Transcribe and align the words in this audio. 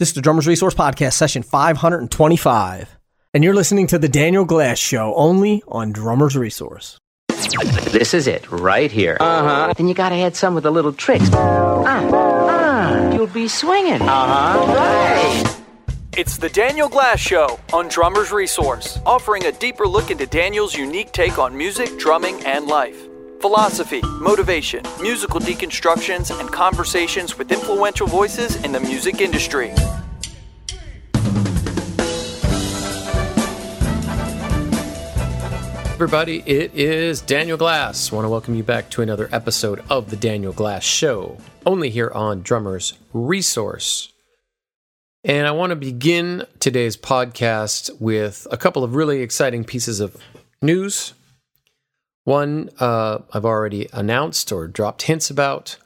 This 0.00 0.08
is 0.08 0.14
the 0.14 0.22
Drummers 0.22 0.46
Resource 0.46 0.72
Podcast, 0.72 1.12
session 1.12 1.42
525. 1.42 2.96
And 3.34 3.44
you're 3.44 3.52
listening 3.52 3.86
to 3.88 3.98
The 3.98 4.08
Daniel 4.08 4.46
Glass 4.46 4.78
Show 4.78 5.14
only 5.14 5.62
on 5.68 5.92
Drummers 5.92 6.38
Resource. 6.38 6.96
This 7.28 8.14
is 8.14 8.26
it, 8.26 8.50
right 8.50 8.90
here. 8.90 9.18
Uh 9.20 9.42
huh. 9.42 9.74
Then 9.76 9.88
you 9.88 9.94
gotta 9.94 10.14
add 10.14 10.34
some 10.34 10.54
with 10.54 10.64
the 10.64 10.70
little 10.70 10.94
tricks. 10.94 11.28
Ah, 11.34 12.08
ah, 12.14 13.12
you'll 13.12 13.26
be 13.26 13.46
swinging. 13.46 14.00
Uh 14.00 14.06
huh. 14.06 14.74
Right. 14.74 15.56
It's 16.16 16.38
the 16.38 16.48
Daniel 16.48 16.88
Glass 16.88 17.20
Show 17.20 17.60
on 17.74 17.88
Drummers 17.88 18.32
Resource, 18.32 18.98
offering 19.04 19.44
a 19.44 19.52
deeper 19.52 19.86
look 19.86 20.10
into 20.10 20.24
Daniel's 20.24 20.74
unique 20.74 21.12
take 21.12 21.38
on 21.38 21.54
music, 21.54 21.98
drumming, 21.98 22.42
and 22.46 22.66
life. 22.66 23.09
Philosophy, 23.40 24.02
motivation, 24.20 24.82
musical 25.00 25.40
deconstructions, 25.40 26.38
and 26.38 26.50
conversations 26.52 27.38
with 27.38 27.50
influential 27.50 28.06
voices 28.06 28.56
in 28.64 28.72
the 28.72 28.80
music 28.80 29.20
industry. 29.20 29.72
everybody. 36.00 36.42
It 36.46 36.74
is 36.74 37.20
Daniel 37.20 37.58
Glass. 37.58 38.10
I 38.10 38.16
want 38.16 38.24
to 38.24 38.30
welcome 38.30 38.54
you 38.54 38.62
back 38.62 38.88
to 38.90 39.02
another 39.02 39.28
episode 39.32 39.84
of 39.90 40.08
the 40.08 40.16
Daniel 40.16 40.54
Glass 40.54 40.82
Show, 40.82 41.36
only 41.66 41.90
here 41.90 42.10
on 42.14 42.40
Drummers 42.40 42.94
Resource. 43.12 44.10
And 45.24 45.46
I 45.46 45.50
want 45.50 45.72
to 45.72 45.76
begin 45.76 46.46
today's 46.58 46.96
podcast 46.96 48.00
with 48.00 48.46
a 48.50 48.56
couple 48.56 48.82
of 48.82 48.94
really 48.94 49.20
exciting 49.20 49.62
pieces 49.62 50.00
of 50.00 50.16
news. 50.62 51.12
One 52.30 52.70
uh, 52.78 53.18
I've 53.32 53.44
already 53.44 53.88
announced 53.92 54.52
or 54.52 54.68
dropped 54.68 55.02
hints 55.02 55.30
about, 55.30 55.78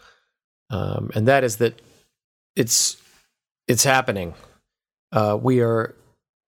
um, 0.69 1.11
and 1.15 1.27
that 1.27 1.43
is 1.43 1.57
that 1.57 1.80
it's 2.55 2.98
it's 3.67 3.84
happening. 3.84 4.34
Uh, 5.11 5.39
we 5.41 5.61
are 5.61 5.95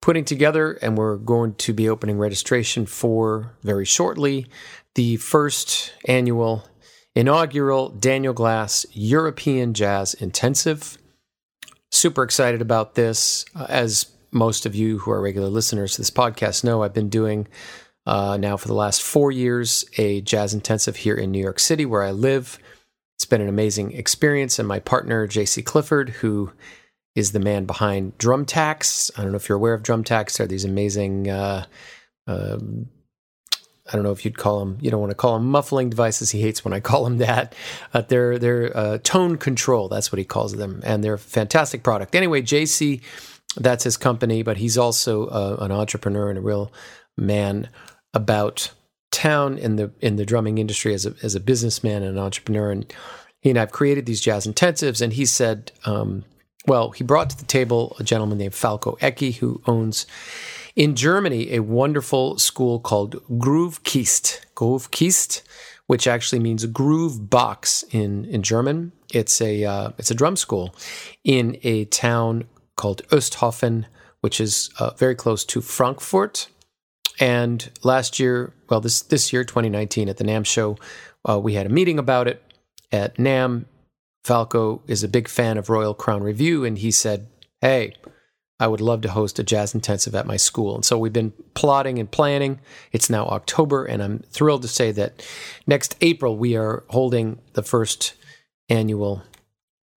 putting 0.03 0.27
together, 0.27 0.75
and 0.83 0.99
we're 0.99 1.17
going 1.17 1.55
to 1.55 1.73
be 1.73 1.89
opening 1.89 2.19
registration 2.19 2.85
for 2.85 3.53
very 3.63 3.87
shortly 3.87 4.49
the 4.97 5.17
first 5.17 5.95
annual 6.07 6.67
inaugural 7.15 7.89
Daniel 7.89 8.35
Glass 8.35 8.85
European 8.93 9.73
Jazz 9.73 10.13
Intensive. 10.13 10.99
Super 11.91 12.23
excited 12.23 12.61
about 12.61 12.97
this. 12.97 13.47
Uh, 13.55 13.65
as 13.71 14.13
most 14.31 14.67
of 14.67 14.75
you 14.75 14.99
who 14.99 15.11
are 15.11 15.23
regular 15.23 15.49
listeners 15.49 15.93
to 15.93 16.03
this 16.03 16.11
podcast 16.11 16.65
know, 16.65 16.83
I've 16.83 16.93
been 16.93 17.09
doing 17.09 17.49
uh, 18.07 18.37
now 18.37 18.57
for 18.57 18.69
the 18.69 18.75
last 18.75 19.03
four 19.03 19.33
years 19.33 19.85
a 19.99 20.21
jazz 20.21 20.55
intensive 20.55 20.97
here 20.97 21.17
in 21.17 21.31
New 21.31 21.43
York 21.43 21.59
City, 21.59 21.85
where 21.85 22.03
I 22.03 22.13
live. 22.13 22.59
It's 23.17 23.25
been 23.25 23.41
an 23.41 23.49
amazing 23.49 23.93
experience, 23.93 24.59
and 24.59 24.69
my 24.69 24.79
partner, 24.79 25.27
JC 25.27 25.65
Clifford, 25.65 26.11
who 26.11 26.53
is 27.15 27.33
the 27.33 27.41
man 27.41 27.65
behind 27.65 28.17
DrumTacs. 28.19 29.11
I 29.19 29.23
don't 29.23 29.33
know 29.33 29.37
if 29.37 29.49
you're 29.49 29.57
aware 29.57 29.73
of 29.73 29.83
DrumTacs. 29.83 30.37
They're 30.37 30.47
these 30.47 30.67
amazing, 30.67 31.31
uh, 31.31 31.65
uh, 32.27 32.59
I 33.53 33.93
don't 33.93 34.03
know 34.03 34.13
if 34.13 34.27
you'd 34.27 34.37
call 34.37 34.61
them, 34.61 34.77
you 34.83 34.91
don't 34.91 35.01
want 35.01 35.13
to 35.13 35.17
call 35.17 35.33
them 35.33 35.51
muffling 35.51 35.89
devices. 35.89 36.31
He 36.31 36.43
hates 36.43 36.63
when 36.63 36.75
I 36.75 36.81
call 36.81 37.05
them 37.05 37.17
that. 37.19 37.55
Uh, 37.95 38.03
they're 38.03 38.39
they're 38.39 38.77
uh, 38.77 38.99
tone 39.03 39.39
control. 39.39 39.89
That's 39.89 40.13
what 40.13 40.19
he 40.19 40.25
calls 40.27 40.53
them. 40.53 40.83
And 40.85 41.03
they're 41.03 41.15
a 41.15 41.19
fantastic 41.19 41.83
product. 41.83 42.15
Anyway, 42.15 42.43
JC, 42.43 43.01
that's 43.57 43.85
his 43.85 43.97
company, 43.97 44.43
but 44.43 44.59
he's 44.59 44.77
also 44.77 45.27
uh, 45.29 45.57
an 45.61 45.73
entrepreneur 45.73 46.29
and 46.29 46.39
a 46.39 46.43
real 46.43 46.71
man 47.17 47.71
about 48.17 48.73
town 49.13 49.59
in 49.59 49.77
the 49.77 49.91
in 50.01 50.17
the 50.17 50.25
drumming 50.25 50.59
industry 50.59 50.95
as 50.95 51.07
a 51.07 51.15
as 51.23 51.35
a 51.35 51.41
businessman 51.41 52.03
and 52.03 52.17
an 52.17 52.25
entrepreneur. 52.25 52.71
And 52.71 52.93
he 53.41 53.51
and 53.51 53.59
I've 53.59 53.71
created 53.71 54.07
these 54.07 54.21
jazz 54.21 54.47
intensives. 54.47 55.03
And 55.03 55.13
he 55.13 55.27
said, 55.27 55.71
um, 55.85 56.25
well, 56.67 56.91
he 56.91 57.05
brought 57.05 57.31
to 57.31 57.39
the 57.39 57.45
table 57.45 57.95
a 58.01 58.03
gentleman 58.03 58.39
named 58.39 58.55
Falco 58.55 58.97
Ecki, 59.01 59.37
who 59.37 59.61
owns 59.67 60.07
in 60.75 60.97
Germany 60.97 61.53
a 61.53 61.61
wonderful 61.61 62.39
school 62.39 62.81
called. 62.81 63.23
Groove 63.39 63.83
Kiest, 63.85 65.43
which 65.87 66.07
actually 66.07 66.41
means 66.41 66.65
groove 66.67 67.31
box 67.31 67.85
in, 67.91 68.25
in 68.25 68.43
German. 68.43 68.93
It's 69.13 69.41
a 69.41 69.65
uh, 69.65 69.91
it's 69.99 70.11
a 70.11 70.15
drum 70.15 70.37
school 70.37 70.75
in 71.23 71.59
a 71.63 71.85
town 71.85 72.45
called 72.77 73.07
Osthofen, 73.09 73.85
which 74.23 74.41
is 74.41 74.71
uh, 74.79 74.91
very 74.97 75.15
close 75.15 75.45
to 75.45 75.61
Frankfurt. 75.61 76.49
And 77.19 77.71
last 77.83 78.19
year, 78.19 78.53
well, 78.69 78.81
this 78.81 79.03
this 79.03 79.33
year, 79.33 79.45
2019, 79.45 80.09
at 80.09 80.17
the 80.17 80.25
NAMM 80.25 80.47
show, 80.47 80.77
uh, 81.29 81.39
we 81.39 81.55
had 81.55 81.67
a 81.67 81.71
meeting 81.71 81.99
about 81.99 82.29
it 82.29 82.43
at 82.93 83.17
NAMM. 83.17 83.67
Falco 84.25 84.83
is 84.87 85.05
a 85.05 85.09
big 85.09 85.29
fan 85.29 85.57
of 85.57 85.71
Royal 85.71 85.95
Crown 85.95 86.23
Revue, 86.23 86.65
and 86.65 86.79
he 86.79 86.91
said, 86.91 87.29
Hey, 87.61 87.95
I 88.59 88.67
would 88.67 88.81
love 88.81 89.03
to 89.03 89.11
host 89.11 89.39
a 89.39 89.45
jazz 89.45 89.75
intensive 89.75 90.15
at 90.15 90.27
my 90.27 90.37
school. 90.37 90.75
And 90.75 90.85
so 90.85 90.99
we've 90.99 91.13
been 91.13 91.33
plotting 91.55 91.99
and 91.99 92.11
planning. 92.11 92.59
It's 92.91 93.11
now 93.11 93.27
October, 93.27 93.85
and 93.85 94.03
I'm 94.03 94.21
thrilled 94.31 94.63
to 94.63 94.69
say 94.69 94.93
that 94.93 95.27
next 95.67 95.97
April 96.01 96.37
we 96.37 96.57
are 96.57 96.85
holding 96.89 97.39
the 97.53 97.63
first 97.63 98.15
annual 98.69 99.23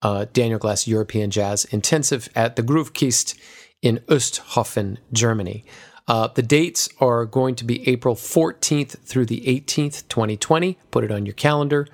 uh, 0.01 0.25
Daniel 0.31 0.59
Glass 0.59 0.88
European 0.88 1.31
Jazz 1.31 1.66
Intensive 1.66 2.30
at 2.36 2.56
the 2.56 2.63
Groove 2.63 2.94
Kiest 2.94 3.38
in 3.81 4.00
Osthofen, 4.07 4.97
Germany. 5.13 5.66
Uh, 6.09 6.28
the 6.28 6.42
dates 6.42 6.90
are 7.00 7.24
going 7.25 7.53
to 7.53 7.64
be 7.64 7.88
April 7.88 8.16
14th 8.16 8.97
through 9.03 9.28
the 9.28 9.42
18th, 9.42 10.08
2020. 10.09 10.80
Put 10.90 11.03
it 11.03 11.12
on 11.12 11.28
your 11.28 11.36
calendar. 11.36 11.88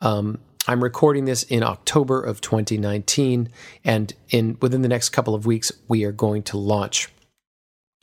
Um, 0.00 0.38
I'm 0.66 0.82
recording 0.82 1.26
this 1.26 1.42
in 1.44 1.62
October 1.62 2.22
of 2.22 2.40
2019, 2.40 3.50
and 3.84 4.14
in 4.30 4.56
within 4.60 4.82
the 4.82 4.88
next 4.88 5.10
couple 5.10 5.34
of 5.34 5.46
weeks, 5.46 5.70
we 5.86 6.04
are 6.04 6.12
going 6.12 6.42
to 6.44 6.56
launch 6.56 7.10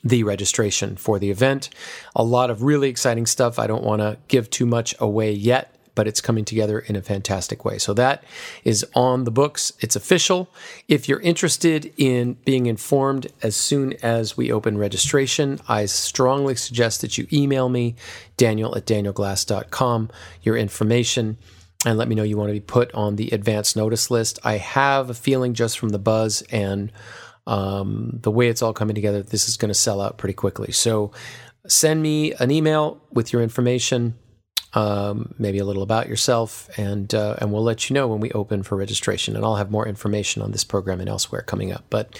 the 0.02 0.22
registration 0.22 0.96
for 0.96 1.18
the 1.18 1.30
event. 1.30 1.68
A 2.14 2.22
lot 2.22 2.48
of 2.48 2.62
really 2.62 2.88
exciting 2.88 3.26
stuff. 3.26 3.58
I 3.58 3.66
don't 3.66 3.84
want 3.84 4.02
to 4.02 4.18
give 4.28 4.50
too 4.50 4.66
much 4.66 4.94
away 5.00 5.32
yet, 5.32 5.75
but 5.96 6.06
it's 6.06 6.20
coming 6.20 6.44
together 6.44 6.78
in 6.78 6.94
a 6.94 7.02
fantastic 7.02 7.64
way. 7.64 7.78
So 7.78 7.92
that 7.94 8.22
is 8.62 8.86
on 8.94 9.24
the 9.24 9.32
books. 9.32 9.72
It's 9.80 9.96
official. 9.96 10.48
If 10.86 11.08
you're 11.08 11.20
interested 11.20 11.92
in 11.96 12.34
being 12.44 12.66
informed 12.66 13.26
as 13.42 13.56
soon 13.56 13.94
as 14.02 14.36
we 14.36 14.52
open 14.52 14.78
registration, 14.78 15.58
I 15.66 15.86
strongly 15.86 16.54
suggest 16.54 17.00
that 17.00 17.18
you 17.18 17.26
email 17.32 17.68
me, 17.68 17.96
daniel 18.36 18.76
at 18.76 18.86
danielglass.com, 18.86 20.10
your 20.42 20.56
information 20.56 21.38
and 21.84 21.98
let 21.98 22.08
me 22.08 22.14
know 22.14 22.22
you 22.22 22.36
want 22.36 22.48
to 22.48 22.54
be 22.54 22.60
put 22.60 22.92
on 22.94 23.16
the 23.16 23.30
advance 23.30 23.76
notice 23.76 24.10
list. 24.10 24.38
I 24.42 24.56
have 24.56 25.10
a 25.10 25.14
feeling 25.14 25.54
just 25.54 25.78
from 25.78 25.90
the 25.90 25.98
buzz 25.98 26.42
and 26.50 26.90
um, 27.46 28.18
the 28.22 28.30
way 28.30 28.48
it's 28.48 28.62
all 28.62 28.72
coming 28.72 28.94
together, 28.94 29.22
this 29.22 29.48
is 29.48 29.56
going 29.56 29.68
to 29.68 29.74
sell 29.74 30.00
out 30.00 30.18
pretty 30.18 30.34
quickly. 30.34 30.72
So 30.72 31.12
send 31.68 32.02
me 32.02 32.32
an 32.34 32.50
email 32.50 33.00
with 33.12 33.32
your 33.32 33.42
information, 33.42 34.16
um, 34.74 35.34
maybe 35.38 35.58
a 35.58 35.64
little 35.64 35.82
about 35.82 36.08
yourself, 36.08 36.68
and 36.78 37.14
uh, 37.14 37.36
and 37.38 37.52
we'll 37.52 37.62
let 37.62 37.88
you 37.88 37.94
know 37.94 38.08
when 38.08 38.20
we 38.20 38.30
open 38.32 38.62
for 38.62 38.76
registration. 38.76 39.36
And 39.36 39.44
I'll 39.44 39.56
have 39.56 39.70
more 39.70 39.86
information 39.86 40.42
on 40.42 40.52
this 40.52 40.64
program 40.64 41.00
and 41.00 41.08
elsewhere 41.08 41.42
coming 41.42 41.72
up. 41.72 41.84
But 41.90 42.18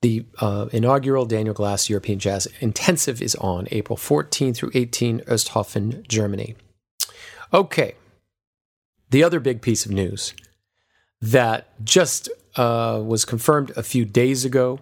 the 0.00 0.26
uh, 0.40 0.66
inaugural 0.72 1.26
Daniel 1.26 1.54
Glass 1.54 1.88
European 1.88 2.18
Jazz 2.18 2.46
Intensive 2.60 3.22
is 3.22 3.34
on 3.36 3.68
April 3.70 3.96
14 3.96 4.52
through 4.52 4.70
18, 4.74 5.20
Osthofen, 5.20 6.06
Germany. 6.06 6.56
Okay, 7.52 7.94
the 9.10 9.22
other 9.22 9.40
big 9.40 9.62
piece 9.62 9.86
of 9.86 9.92
news 9.92 10.34
that 11.20 11.82
just 11.84 12.28
uh, 12.56 13.00
was 13.02 13.24
confirmed 13.24 13.72
a 13.76 13.82
few 13.82 14.04
days 14.04 14.44
ago 14.44 14.80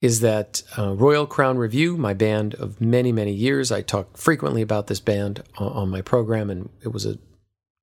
is 0.00 0.20
that 0.20 0.62
uh, 0.78 0.94
Royal 0.94 1.26
Crown 1.26 1.58
Revue, 1.58 1.96
my 1.96 2.14
band 2.14 2.54
of 2.54 2.80
many, 2.80 3.12
many 3.12 3.32
years, 3.32 3.70
I 3.70 3.82
talk 3.82 4.16
frequently 4.16 4.62
about 4.62 4.86
this 4.86 5.00
band 5.00 5.42
on, 5.58 5.72
on 5.72 5.90
my 5.90 6.00
program, 6.00 6.48
and 6.50 6.70
it 6.82 6.88
was 6.88 7.04
a 7.04 7.18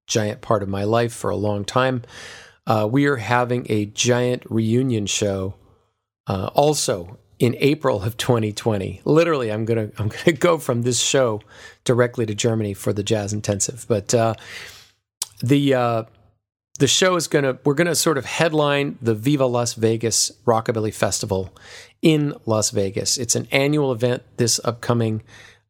giant 0.07 0.41
part 0.41 0.63
of 0.63 0.69
my 0.69 0.83
life 0.83 1.13
for 1.13 1.29
a 1.29 1.35
long 1.35 1.63
time. 1.63 2.01
Uh, 2.65 2.87
we 2.89 3.05
are 3.05 3.17
having 3.17 3.65
a 3.69 3.85
giant 3.85 4.43
reunion 4.49 5.05
show 5.05 5.55
uh, 6.27 6.49
also 6.53 7.19
in 7.39 7.55
April 7.59 8.01
of 8.01 8.17
2020. 8.17 9.01
Literally, 9.05 9.51
I'm 9.51 9.65
gonna 9.65 9.91
I'm 9.97 10.07
gonna 10.09 10.37
go 10.37 10.57
from 10.57 10.81
this 10.81 10.99
show 10.99 11.41
directly 11.83 12.25
to 12.25 12.35
Germany 12.35 12.73
for 12.73 12.93
the 12.93 13.03
Jazz 13.03 13.31
Intensive, 13.31 13.85
but 13.87 14.13
uh, 14.13 14.33
the 15.41 15.73
uh, 15.73 16.03
the 16.77 16.87
show 16.87 17.15
is 17.15 17.27
gonna 17.27 17.57
we're 17.63 17.73
gonna 17.73 17.95
sort 17.95 18.17
of 18.17 18.25
headline 18.25 18.97
the 19.01 19.15
Viva 19.15 19.45
Las 19.45 19.73
Vegas 19.73 20.31
Rockabilly 20.45 20.93
Festival 20.93 21.53
in 22.01 22.33
Las 22.45 22.69
Vegas. 22.69 23.17
It's 23.17 23.35
an 23.35 23.47
annual 23.51 23.91
event. 23.91 24.23
This 24.37 24.59
upcoming 24.63 25.23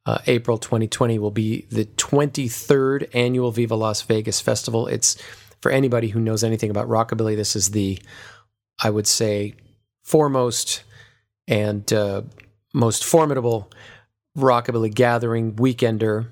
uh, 0.06 0.20
April 0.28 0.58
2020 0.58 1.20
will 1.20 1.32
be 1.32 1.66
the 1.70 1.86
23rd 1.86 3.10
annual 3.14 3.52
Viva 3.52 3.76
Las 3.76 4.02
Vegas 4.02 4.42
Festival. 4.42 4.88
It's 4.88 5.22
for 5.62 5.72
anybody 5.72 6.10
who 6.10 6.20
knows 6.20 6.44
anything 6.44 6.70
about 6.70 6.88
rockabilly. 6.88 7.36
This 7.36 7.56
is 7.56 7.72
the 7.72 8.00
I 8.82 8.90
would 8.90 9.08
say 9.08 9.56
foremost 10.04 10.84
and 11.48 11.92
uh, 11.92 12.22
most 12.74 13.06
formidable 13.06 13.72
rockabilly 14.38 14.94
gathering 14.94 15.54
weekender 15.54 16.28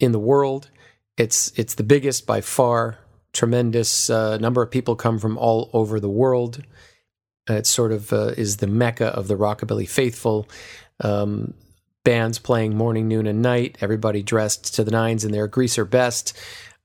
in 0.00 0.12
the 0.12 0.18
world. 0.18 0.70
It's 1.16 1.52
it's 1.56 1.74
the 1.74 1.84
biggest 1.84 2.26
by 2.26 2.40
far. 2.40 2.98
Tremendous 3.34 4.08
uh, 4.08 4.38
number 4.38 4.62
of 4.62 4.70
people 4.70 4.96
come 4.96 5.18
from 5.18 5.36
all 5.36 5.68
over 5.72 6.00
the 6.00 6.08
world. 6.08 6.62
It 7.48 7.66
sort 7.66 7.92
of 7.92 8.12
uh, 8.12 8.28
is 8.36 8.56
the 8.56 8.66
mecca 8.66 9.08
of 9.08 9.28
the 9.28 9.34
rockabilly 9.34 9.88
faithful. 9.88 10.48
Um, 11.00 11.52
bands 12.04 12.38
playing 12.38 12.76
morning, 12.76 13.08
noon, 13.08 13.26
and 13.26 13.42
night. 13.42 13.76
Everybody 13.80 14.22
dressed 14.22 14.74
to 14.76 14.84
the 14.84 14.90
nines 14.90 15.24
in 15.24 15.32
their 15.32 15.48
greaser 15.48 15.84
best. 15.84 16.34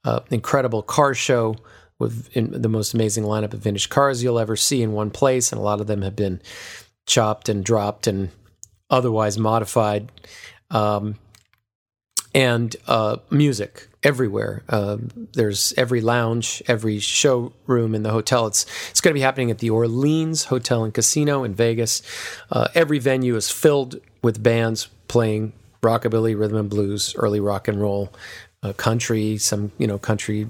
Uh, 0.04 0.22
incredible 0.32 0.82
car 0.82 1.14
show 1.14 1.56
with 2.00 2.34
the 2.34 2.70
most 2.70 2.94
amazing 2.94 3.26
lineup 3.26 3.54
of 3.54 3.60
vintage 3.60 3.90
cars 3.90 4.24
you'll 4.24 4.40
ever 4.40 4.56
see 4.56 4.82
in 4.82 4.94
one 4.94 5.12
place, 5.12 5.52
and 5.52 5.60
a 5.60 5.64
lot 5.64 5.82
of 5.82 5.88
them 5.88 6.02
have 6.02 6.16
been 6.16 6.42
chopped 7.06 7.50
and 7.50 7.64
dropped 7.64 8.08
and 8.08 8.30
otherwise 8.90 9.38
modified. 9.38 10.10
Um, 10.72 11.16
and 12.34 12.76
uh, 12.88 13.18
music 13.30 13.89
everywhere. 14.04 14.64
Uh, 14.70 14.98
there's 15.34 15.74
every 15.78 16.02
lounge, 16.02 16.64
every 16.68 17.00
showroom 17.00 17.94
in 17.94 18.04
the 18.04 18.12
hotel. 18.12 18.48
It's 18.48 18.66
it's 18.90 19.02
going 19.02 19.14
to 19.14 19.18
be 19.18 19.22
happening 19.22 19.52
at 19.52 19.60
the 19.60 19.70
Orleans 19.70 20.46
Hotel 20.46 20.84
and 20.84 20.94
Casino 20.94 21.44
in 21.44 21.54
Vegas. 21.54 22.02
Uh, 22.52 22.68
every 22.74 23.00
venue 23.00 23.36
is 23.36 23.50
filled 23.50 24.00
with 24.22 24.42
bands 24.42 24.88
playing 25.08 25.54
rockabilly, 25.82 26.38
rhythm 26.38 26.58
and 26.58 26.70
blues, 26.70 27.16
early 27.16 27.40
rock 27.40 27.68
and 27.68 27.82
roll, 27.82 28.14
uh, 28.64 28.74
country, 28.74 29.38
some 29.38 29.72
you 29.78 29.88
know 29.88 29.98
country 29.98 30.50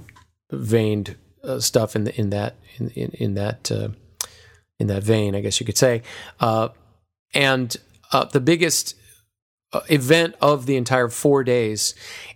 veined 0.51 1.15
uh, 1.43 1.59
stuff 1.59 1.95
in 1.95 2.05
the, 2.05 2.19
in 2.19 2.29
that 2.29 2.55
in 2.77 2.89
in, 2.91 3.11
in 3.11 3.33
that 3.35 3.71
uh, 3.71 3.89
in 4.79 4.87
that 4.87 5.03
vein, 5.03 5.35
I 5.35 5.41
guess 5.41 5.59
you 5.59 5.65
could 5.65 5.77
say. 5.77 6.03
and 7.33 7.75
the 8.31 8.41
biggest 8.43 8.95
uh, 9.71 9.81
event 9.89 10.35
of 10.41 10.65
the 10.65 10.75
entire 10.75 11.09
four 11.09 11.43
days 11.43 11.93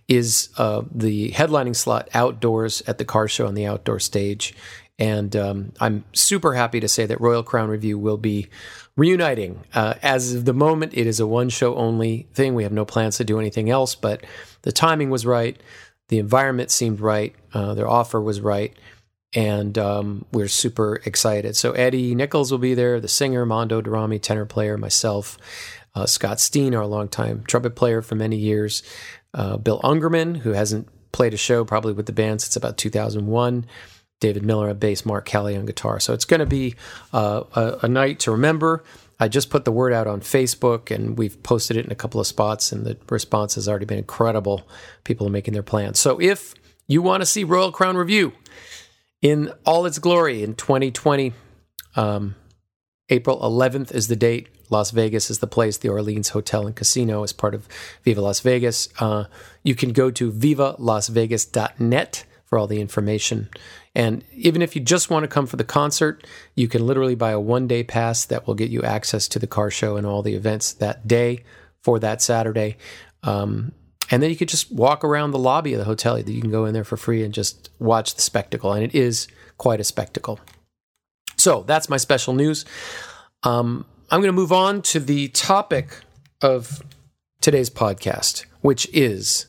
is 0.08 0.50
uh, 0.58 0.82
the 0.92 1.32
headlining 1.32 1.76
slot 1.76 2.10
outdoors 2.14 2.82
at 2.88 2.98
the 2.98 3.06
car 3.06 3.28
show 3.28 3.48
on 3.48 3.56
the 3.56 3.66
outdoor 3.66 4.00
stage. 4.00 4.54
And 5.00 5.36
um, 5.36 5.74
I'm 5.80 6.04
super 6.14 6.54
happy 6.54 6.80
to 6.80 6.88
say 6.88 7.06
that 7.06 7.20
Royal 7.20 7.44
Crown 7.44 7.70
Revue 7.70 7.98
will 7.98 8.18
be 8.18 8.48
reuniting. 8.96 9.64
Uh, 9.74 9.96
as 10.04 10.34
of 10.34 10.46
the 10.46 10.54
moment, 10.54 10.94
it 10.96 11.08
is 11.08 11.20
a 11.20 11.28
one 11.28 11.50
show 11.50 11.76
only 11.76 12.28
thing. 12.34 12.54
We 12.54 12.64
have 12.64 12.72
no 12.72 12.86
plans 12.86 13.18
to 13.18 13.24
do 13.24 13.40
anything 13.40 13.70
else, 13.70 13.96
but 13.96 14.24
the 14.62 14.72
timing 14.72 15.10
was 15.10 15.26
right. 15.26 15.60
The 16.10 16.20
environment 16.20 16.70
seemed 16.70 17.00
right. 17.00 17.34
Uh, 17.54 17.74
their 17.74 17.90
offer 17.90 18.22
was 18.22 18.40
right. 18.40 18.74
And 19.36 19.80
um, 19.80 20.26
we're 20.32 20.48
super 20.48 21.02
excited. 21.06 21.56
So 21.56 21.72
Eddie 21.72 22.14
Nichols 22.14 22.52
will 22.52 22.60
be 22.60 22.76
there, 22.76 23.00
the 23.00 23.08
singer, 23.08 23.48
Mando 23.48 23.82
Dorame, 23.82 24.22
tenor 24.22 24.46
player, 24.46 24.78
myself 24.78 25.40
uh, 25.96 26.06
Scott 26.06 26.40
Steen, 26.40 26.76
our 26.76 26.86
longtime 26.86 27.44
trumpet 27.48 27.76
player 27.76 28.02
for 28.02 28.16
many 28.16 28.38
years, 28.38 28.84
uh, 29.34 29.58
Bill 29.58 29.80
Ungerman, 29.82 30.38
who 30.38 30.52
hasn't 30.52 30.88
played 31.12 31.34
a 31.34 31.38
show 31.38 31.64
probably 31.64 31.94
with 31.94 32.06
the 32.06 32.14
band 32.14 32.42
since 32.42 32.56
about 32.56 32.78
2001. 32.78 33.66
David 34.20 34.46
Miller 34.46 34.70
on 34.70 34.78
bass, 34.78 35.06
Mark 35.06 35.26
Kelly 35.26 35.58
on 35.58 35.66
guitar. 35.66 36.00
So 36.00 36.14
it's 36.14 36.24
going 36.24 36.40
to 36.40 36.46
be 36.46 36.76
uh, 37.12 37.44
a, 37.56 37.80
a, 37.84 37.88
night 37.90 38.20
to 38.22 38.32
remember. 38.32 38.84
I 39.20 39.28
just 39.28 39.50
put 39.50 39.66
the 39.66 39.72
word 39.72 39.92
out 39.92 40.08
on 40.08 40.22
Facebook 40.22 40.96
and 40.96 41.18
we've 41.18 41.42
posted 41.44 41.76
it 41.76 41.86
in 41.86 41.92
a 41.92 41.96
couple 41.96 42.22
of 42.22 42.28
spots, 42.28 42.72
and 42.72 42.86
the 42.86 42.98
response 43.10 43.56
has 43.56 43.68
already 43.68 43.86
been 43.86 43.98
incredible. 43.98 44.68
People 45.04 45.28
are 45.28 45.30
making 45.30 45.54
their 45.54 45.62
plans. 45.62 46.00
So 46.00 46.22
if 46.22 46.54
you 46.88 47.02
want 47.02 47.22
to 47.22 47.26
see 47.26 47.44
Royal 47.44 47.72
Crown 47.72 47.98
Revue 47.98 48.32
in 49.22 49.52
all 49.66 49.86
its 49.86 50.00
glory 50.00 50.42
in 50.42 50.56
2020, 50.56 51.34
um, 51.96 52.36
April 53.10 53.40
11th 53.40 53.94
is 53.94 54.08
the 54.08 54.16
date. 54.16 54.48
Las 54.74 54.92
Vegas 54.92 55.30
is 55.30 55.40
the 55.40 55.48
place. 55.48 55.78
The 55.78 55.90
Orleans 55.90 56.30
Hotel 56.30 56.66
and 56.66 56.76
Casino 56.76 57.24
is 57.24 57.32
part 57.32 57.56
of 57.56 57.68
Viva 58.04 58.22
Las 58.22 58.40
Vegas. 58.42 58.90
Uh, 59.00 59.26
you 59.64 59.76
can 59.76 59.94
go 59.94 60.12
to 60.12 60.32
vivalasvegas.net 60.32 62.26
for 62.46 62.58
all 62.58 62.68
the 62.68 62.82
information. 62.82 63.50
And 63.96 64.24
even 64.34 64.62
if 64.62 64.76
you 64.76 64.82
just 64.82 65.10
want 65.10 65.24
to 65.24 65.28
come 65.28 65.46
for 65.46 65.56
the 65.56 65.64
concert, 65.64 66.26
you 66.56 66.68
can 66.68 66.86
literally 66.86 67.16
buy 67.16 67.32
a 67.32 67.40
one 67.40 67.68
day 67.68 67.84
pass 67.84 68.26
that 68.26 68.48
will 68.48 68.56
get 68.56 68.72
you 68.72 68.82
access 68.82 69.28
to 69.30 69.40
the 69.40 69.48
car 69.48 69.70
show 69.70 69.96
and 69.96 70.06
all 70.06 70.22
the 70.24 70.36
events 70.36 70.74
that 70.74 71.08
day 71.08 71.44
for 71.82 72.00
that 72.00 72.22
Saturday. 72.22 72.78
Um, 73.22 73.72
and 74.10 74.22
then 74.22 74.30
you 74.30 74.36
could 74.36 74.50
just 74.50 74.72
walk 74.72 75.04
around 75.04 75.32
the 75.32 75.40
lobby 75.40 75.74
of 75.74 75.80
the 75.80 75.86
hotel. 75.86 76.20
You 76.20 76.42
can 76.42 76.52
go 76.52 76.66
in 76.66 76.74
there 76.74 76.84
for 76.84 76.98
free 76.98 77.24
and 77.24 77.34
just 77.34 77.70
watch 77.80 78.16
the 78.16 78.22
spectacle. 78.22 78.74
And 78.74 78.84
it 78.84 78.94
is 78.96 79.28
quite 79.58 79.80
a 79.80 79.84
spectacle. 79.84 80.40
So 81.38 81.64
that's 81.64 81.90
my 81.90 81.98
special 81.98 82.34
news. 82.34 82.66
Um, 83.44 83.86
I'm 84.14 84.20
going 84.20 84.28
to 84.28 84.34
move 84.34 84.52
on 84.52 84.84
to 84.84 85.00
the 85.00 85.30
topic 85.30 86.02
of 86.40 86.84
today's 87.42 87.72
podcast, 87.72 88.46
which 88.62 88.88
is 88.94 89.48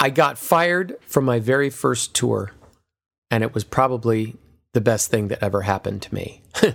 I 0.00 0.10
got 0.10 0.38
fired 0.38 0.96
from 1.02 1.24
my 1.24 1.38
very 1.38 1.70
first 1.70 2.12
tour, 2.12 2.50
and 3.30 3.44
it 3.44 3.54
was 3.54 3.62
probably 3.62 4.34
the 4.72 4.80
best 4.80 5.12
thing 5.12 5.28
that 5.28 5.40
ever 5.40 5.62
happened 5.62 6.02
to 6.02 6.12
me. 6.12 6.42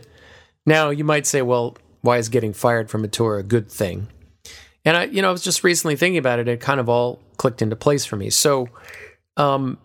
now, 0.65 0.89
you 0.89 1.03
might 1.03 1.27
say, 1.27 1.41
well, 1.41 1.75
why 1.99 2.15
is 2.15 2.29
getting 2.29 2.53
fired 2.53 2.89
from 2.89 3.03
a 3.03 3.09
tour 3.09 3.37
a 3.37 3.43
good 3.43 3.69
thing? 3.69 4.07
And 4.85 4.95
I, 4.95 5.03
you 5.03 5.21
know, 5.21 5.27
I 5.27 5.33
was 5.33 5.43
just 5.43 5.65
recently 5.65 5.97
thinking 5.97 6.17
about 6.17 6.39
it. 6.39 6.47
It 6.47 6.61
kind 6.61 6.79
of 6.79 6.87
all 6.87 7.21
clicked 7.35 7.61
into 7.61 7.75
place 7.75 8.05
for 8.05 8.15
me. 8.15 8.29
So, 8.29 8.69
um, 9.35 9.79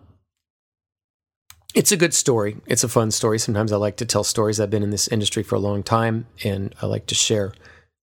it's 1.77 1.91
a 1.91 1.97
good 1.97 2.15
story. 2.15 2.57
It's 2.65 2.83
a 2.83 2.89
fun 2.89 3.11
story. 3.11 3.37
Sometimes 3.37 3.71
I 3.71 3.77
like 3.77 3.97
to 3.97 4.05
tell 4.05 4.23
stories. 4.23 4.59
I've 4.59 4.71
been 4.71 4.81
in 4.81 4.89
this 4.89 5.07
industry 5.09 5.43
for 5.43 5.53
a 5.53 5.59
long 5.59 5.83
time, 5.83 6.25
and 6.43 6.73
I 6.81 6.87
like 6.87 7.05
to 7.05 7.15
share 7.15 7.53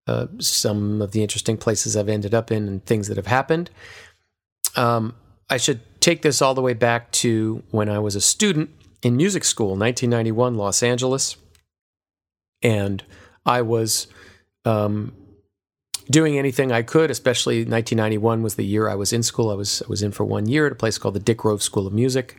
uh, 0.07 0.29
some 0.39 1.03
of 1.03 1.11
the 1.11 1.23
interesting 1.23 1.57
places 1.57 1.97
I've 1.97 2.09
ended 2.09 2.35
up 2.35 2.53
in 2.53 2.69
and 2.69 2.87
things 2.87 3.09
that 3.09 3.17
have 3.17 3.27
happened. 3.27 3.71
Um, 4.77 5.17
I 5.51 5.57
should 5.57 5.81
take 6.01 6.23
this 6.23 6.41
all 6.41 6.55
the 6.55 6.63
way 6.63 6.75
back 6.75 7.11
to 7.25 7.65
when 7.73 7.89
I 7.89 7.99
was 7.99 8.15
a 8.15 8.21
student 8.21 8.71
in 9.03 9.17
music 9.17 9.43
school, 9.43 9.71
1991, 9.71 10.55
Los 10.55 10.81
Angeles, 10.81 11.37
and 12.63 13.03
I 13.45 13.63
was 13.63 14.07
um, 14.65 15.13
doing 16.09 16.39
anything 16.39 16.71
I 16.71 16.83
could. 16.83 17.11
Especially 17.11 17.65
1991 17.65 18.41
was 18.41 18.55
the 18.55 18.65
year 18.65 18.89
I 18.89 18.95
was 18.95 19.13
in 19.13 19.25
school. 19.25 19.51
I 19.51 19.55
was 19.55 19.83
I 19.83 19.89
was 19.89 20.01
in 20.01 20.13
for 20.13 20.25
one 20.25 20.47
year 20.47 20.67
at 20.67 20.73
a 20.73 20.77
place 20.77 20.97
called 20.97 21.15
the 21.15 21.21
Dick 21.21 21.39
Grove 21.39 21.63
School 21.63 21.89
of 21.89 21.93
Music 21.93 22.37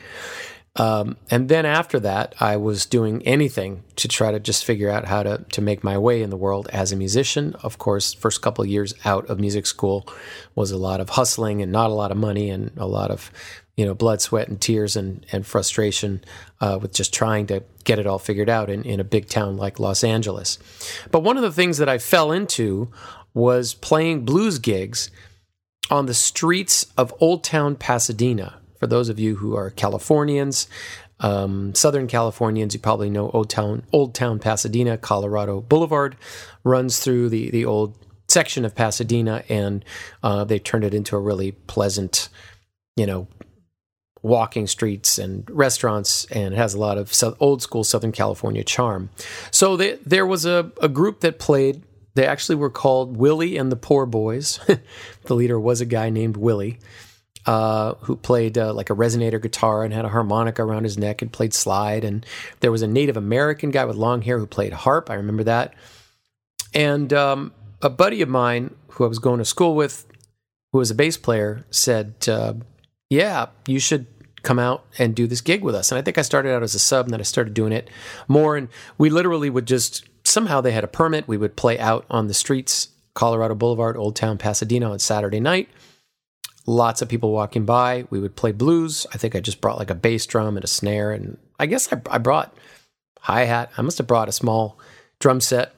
um, 0.78 1.16
and 1.32 1.48
then 1.48 1.66
after 1.66 2.00
that, 2.02 2.36
I 2.40 2.58
was 2.58 2.86
doing 2.86 3.22
anything 3.24 3.84
to 3.96 4.10
try 4.10 4.32
to 4.32 4.40
just 4.40 4.66
figure 4.66 4.90
out 4.90 5.06
how 5.06 5.24
to 5.24 5.46
to 5.52 5.62
make 5.62 5.84
my 5.84 5.98
way 5.98 6.22
in 6.22 6.30
the 6.30 6.38
world 6.38 6.68
as 6.74 6.92
a 6.92 6.98
musician. 6.98 7.56
Of 7.64 7.78
course, 7.78 8.14
first 8.14 8.42
couple 8.42 8.64
of 8.64 8.70
years 8.70 8.94
out 9.06 9.26
of 9.30 9.40
music 9.40 9.68
school 9.68 10.06
was 10.54 10.72
a 10.72 10.78
lot 10.78 11.00
of 11.00 11.10
hustling 11.10 11.62
and 11.62 11.72
not 11.72 11.90
a 11.90 11.94
lot 11.94 12.12
of 12.12 12.18
money 12.18 12.50
and 12.50 12.72
a 12.76 12.88
lot 12.88 13.10
of 13.10 13.32
you 13.78 13.86
know 13.86 13.94
blood, 13.94 14.22
sweat, 14.22 14.50
and 14.50 14.60
tears 14.60 14.98
and 14.98 15.26
and 15.32 15.48
frustration 15.48 16.22
uh, 16.60 16.78
with 16.82 16.94
just 16.94 17.14
trying 17.14 17.48
to 17.48 17.64
get 17.86 17.98
it 17.98 18.06
all 18.06 18.20
figured 18.20 18.50
out 18.50 18.70
in 18.70 18.84
in 18.84 19.00
a 19.00 19.06
big 19.06 19.30
town 19.30 19.56
like 19.56 19.80
Los 19.80 20.04
Angeles. 20.04 20.60
But 21.10 21.22
one 21.22 21.38
of 21.38 21.44
the 21.44 21.54
things 21.54 21.78
that 21.78 21.88
I 21.88 22.00
fell 22.00 22.34
into 22.34 22.92
was 23.34 23.74
playing 23.74 24.26
blues 24.26 24.60
gigs 24.60 25.10
on 25.90 26.06
the 26.06 26.14
streets 26.14 26.88
of 26.98 27.14
Old 27.22 27.46
Town 27.46 27.76
Pasadena 27.78 28.60
for 28.80 28.88
those 28.88 29.10
of 29.10 29.20
you 29.20 29.36
who 29.36 29.56
are 29.56 29.70
Californians, 29.70 30.68
um, 31.20 31.74
Southern 31.74 32.08
Californians, 32.08 32.74
you 32.74 32.80
probably 32.80 33.10
know 33.10 33.30
Old 33.32 33.50
Town, 33.50 33.84
Old 33.94 34.14
Town 34.14 34.40
Pasadena, 34.40 34.98
Colorado 34.98 35.62
Boulevard 35.62 36.16
runs 36.64 37.00
through 37.00 37.30
the 37.30 37.50
the 37.52 37.66
old 37.66 37.98
section 38.28 38.66
of 38.66 38.76
Pasadena, 38.76 39.44
and 39.50 39.86
uh, 40.24 40.44
they 40.44 40.60
turned 40.60 40.84
it 40.84 40.94
into 40.94 41.16
a 41.16 41.20
really 41.20 41.52
pleasant, 41.54 42.30
you 42.98 43.06
know, 43.06 43.28
walking 44.22 44.68
streets 44.68 45.18
and 45.18 45.50
restaurants, 45.50 46.26
and 46.26 46.54
it 46.54 46.58
has 46.58 46.74
a 46.74 46.80
lot 46.80 46.98
of 46.98 47.14
old 47.40 47.62
school 47.62 47.84
Southern 47.84 48.12
California 48.12 48.64
charm. 48.64 49.10
So 49.52 49.78
they, 49.78 49.96
there 50.06 50.26
was 50.26 50.46
a, 50.46 50.72
a 50.82 50.90
group 50.90 51.22
that 51.22 51.40
played. 51.40 51.84
They 52.16 52.26
actually 52.26 52.56
were 52.56 52.70
called 52.70 53.18
Willie 53.18 53.58
and 53.58 53.72
the 53.72 53.76
Poor 53.76 54.06
Boys. 54.06 54.60
the 55.24 55.36
leader 55.36 55.60
was 55.60 55.82
a 55.82 55.86
guy 55.86 56.10
named 56.10 56.38
Willie 56.38 56.80
uh, 57.46 57.94
who 58.02 58.16
played 58.16 58.58
uh, 58.58 58.74
like 58.74 58.90
a 58.90 58.96
resonator 58.96 59.42
guitar 59.42 59.84
and 59.84 59.94
had 59.94 60.06
a 60.06 60.10
harmonica 60.10 60.64
around 60.64 60.84
his 60.84 60.98
neck 60.98 61.22
and 61.22 61.32
played 61.32 61.54
slide. 61.54 62.04
And 62.04 62.26
there 62.60 62.72
was 62.72 62.82
a 62.82 62.88
Native 62.88 63.18
American 63.18 63.72
guy 63.72 63.86
with 63.86 63.96
long 63.96 64.22
hair 64.22 64.40
who 64.40 64.48
played 64.48 64.74
harp. 64.74 65.10
I 65.10 65.16
remember 65.16 65.44
that. 65.44 65.74
And 66.74 67.14
um, 67.14 67.54
a 67.82 67.90
buddy 67.90 68.22
of 68.22 68.30
mine 68.30 68.76
who 68.90 69.06
I 69.06 69.08
was 69.08 69.20
going 69.20 69.40
to 69.40 69.46
school 69.46 69.76
with, 69.76 70.06
who 70.72 70.80
was 70.80 70.92
a 70.92 70.96
bass 70.96 71.18
player, 71.18 71.66
said, 71.70 72.16
uh, 72.28 72.54
"Yeah, 73.10 73.48
you 73.68 73.80
should." 73.80 74.08
Come 74.42 74.60
out 74.60 74.86
and 75.00 75.16
do 75.16 75.26
this 75.26 75.42
gig 75.42 75.64
with 75.64 75.74
us. 75.74 75.92
And 75.92 75.98
I 75.98 76.04
think 76.04 76.20
I 76.20 76.22
started 76.22 76.54
out 76.54 76.62
as 76.62 76.76
a 76.76 76.80
sub 76.80 77.08
and 77.08 77.14
then 77.14 77.20
I 77.20 77.24
started 77.24 77.56
doing 77.56 77.72
it 77.72 77.90
more. 78.28 78.56
And 78.56 78.70
we 78.96 79.10
literally 79.10 79.50
would 79.50 79.66
just 79.66 80.08
somehow 80.24 80.62
they 80.62 80.72
had 80.72 80.84
a 80.84 80.88
permit. 80.88 81.28
We 81.28 81.36
would 81.36 81.56
play 81.56 81.80
out 81.80 82.06
on 82.12 82.28
the 82.28 82.36
streets, 82.36 82.90
Colorado 83.16 83.56
Boulevard, 83.56 83.98
Old 83.98 84.16
Town 84.16 84.38
Pasadena 84.38 84.92
on 84.92 85.00
Saturday 85.00 85.40
night 85.40 85.68
lots 86.66 87.02
of 87.02 87.10
people 87.10 87.32
walking 87.32 87.66
by. 87.66 88.06
We 88.10 88.20
would 88.20 88.36
play 88.36 88.52
blues. 88.52 89.06
I 89.14 89.18
think 89.18 89.36
I 89.36 89.40
just 89.40 89.62
brought 89.62 89.78
like 89.78 89.90
a 89.90 89.96
bass 89.96 90.26
drum 90.26 90.56
and 90.58 90.64
a 90.64 90.68
snare, 90.68 91.12
and 91.12 91.38
I 91.60 91.66
guess 91.66 91.92
I, 91.92 92.02
I 92.10 92.18
brought 92.18 92.56
hi 93.20 93.46
hat. 93.46 93.72
I 93.78 93.82
must 93.82 93.98
have 93.98 94.08
brought 94.08 94.30
a 94.30 94.34
small 94.34 94.80
drum 95.20 95.42
set, 95.42 95.74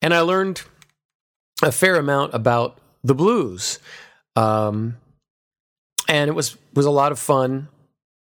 and 0.00 0.12
I 0.14 0.20
learned 0.20 0.62
a 1.62 1.72
fair 1.72 1.96
amount 1.96 2.34
about 2.34 2.78
the 3.04 3.14
blues. 3.14 3.78
Um, 4.36 4.96
and 6.08 6.28
it 6.28 6.34
was 6.34 6.56
was 6.74 6.86
a 6.86 6.90
lot 6.90 7.12
of 7.12 7.18
fun. 7.18 7.68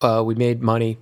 Uh, 0.00 0.23
we 0.25 0.35
made 0.35 0.62
money, 0.62 0.99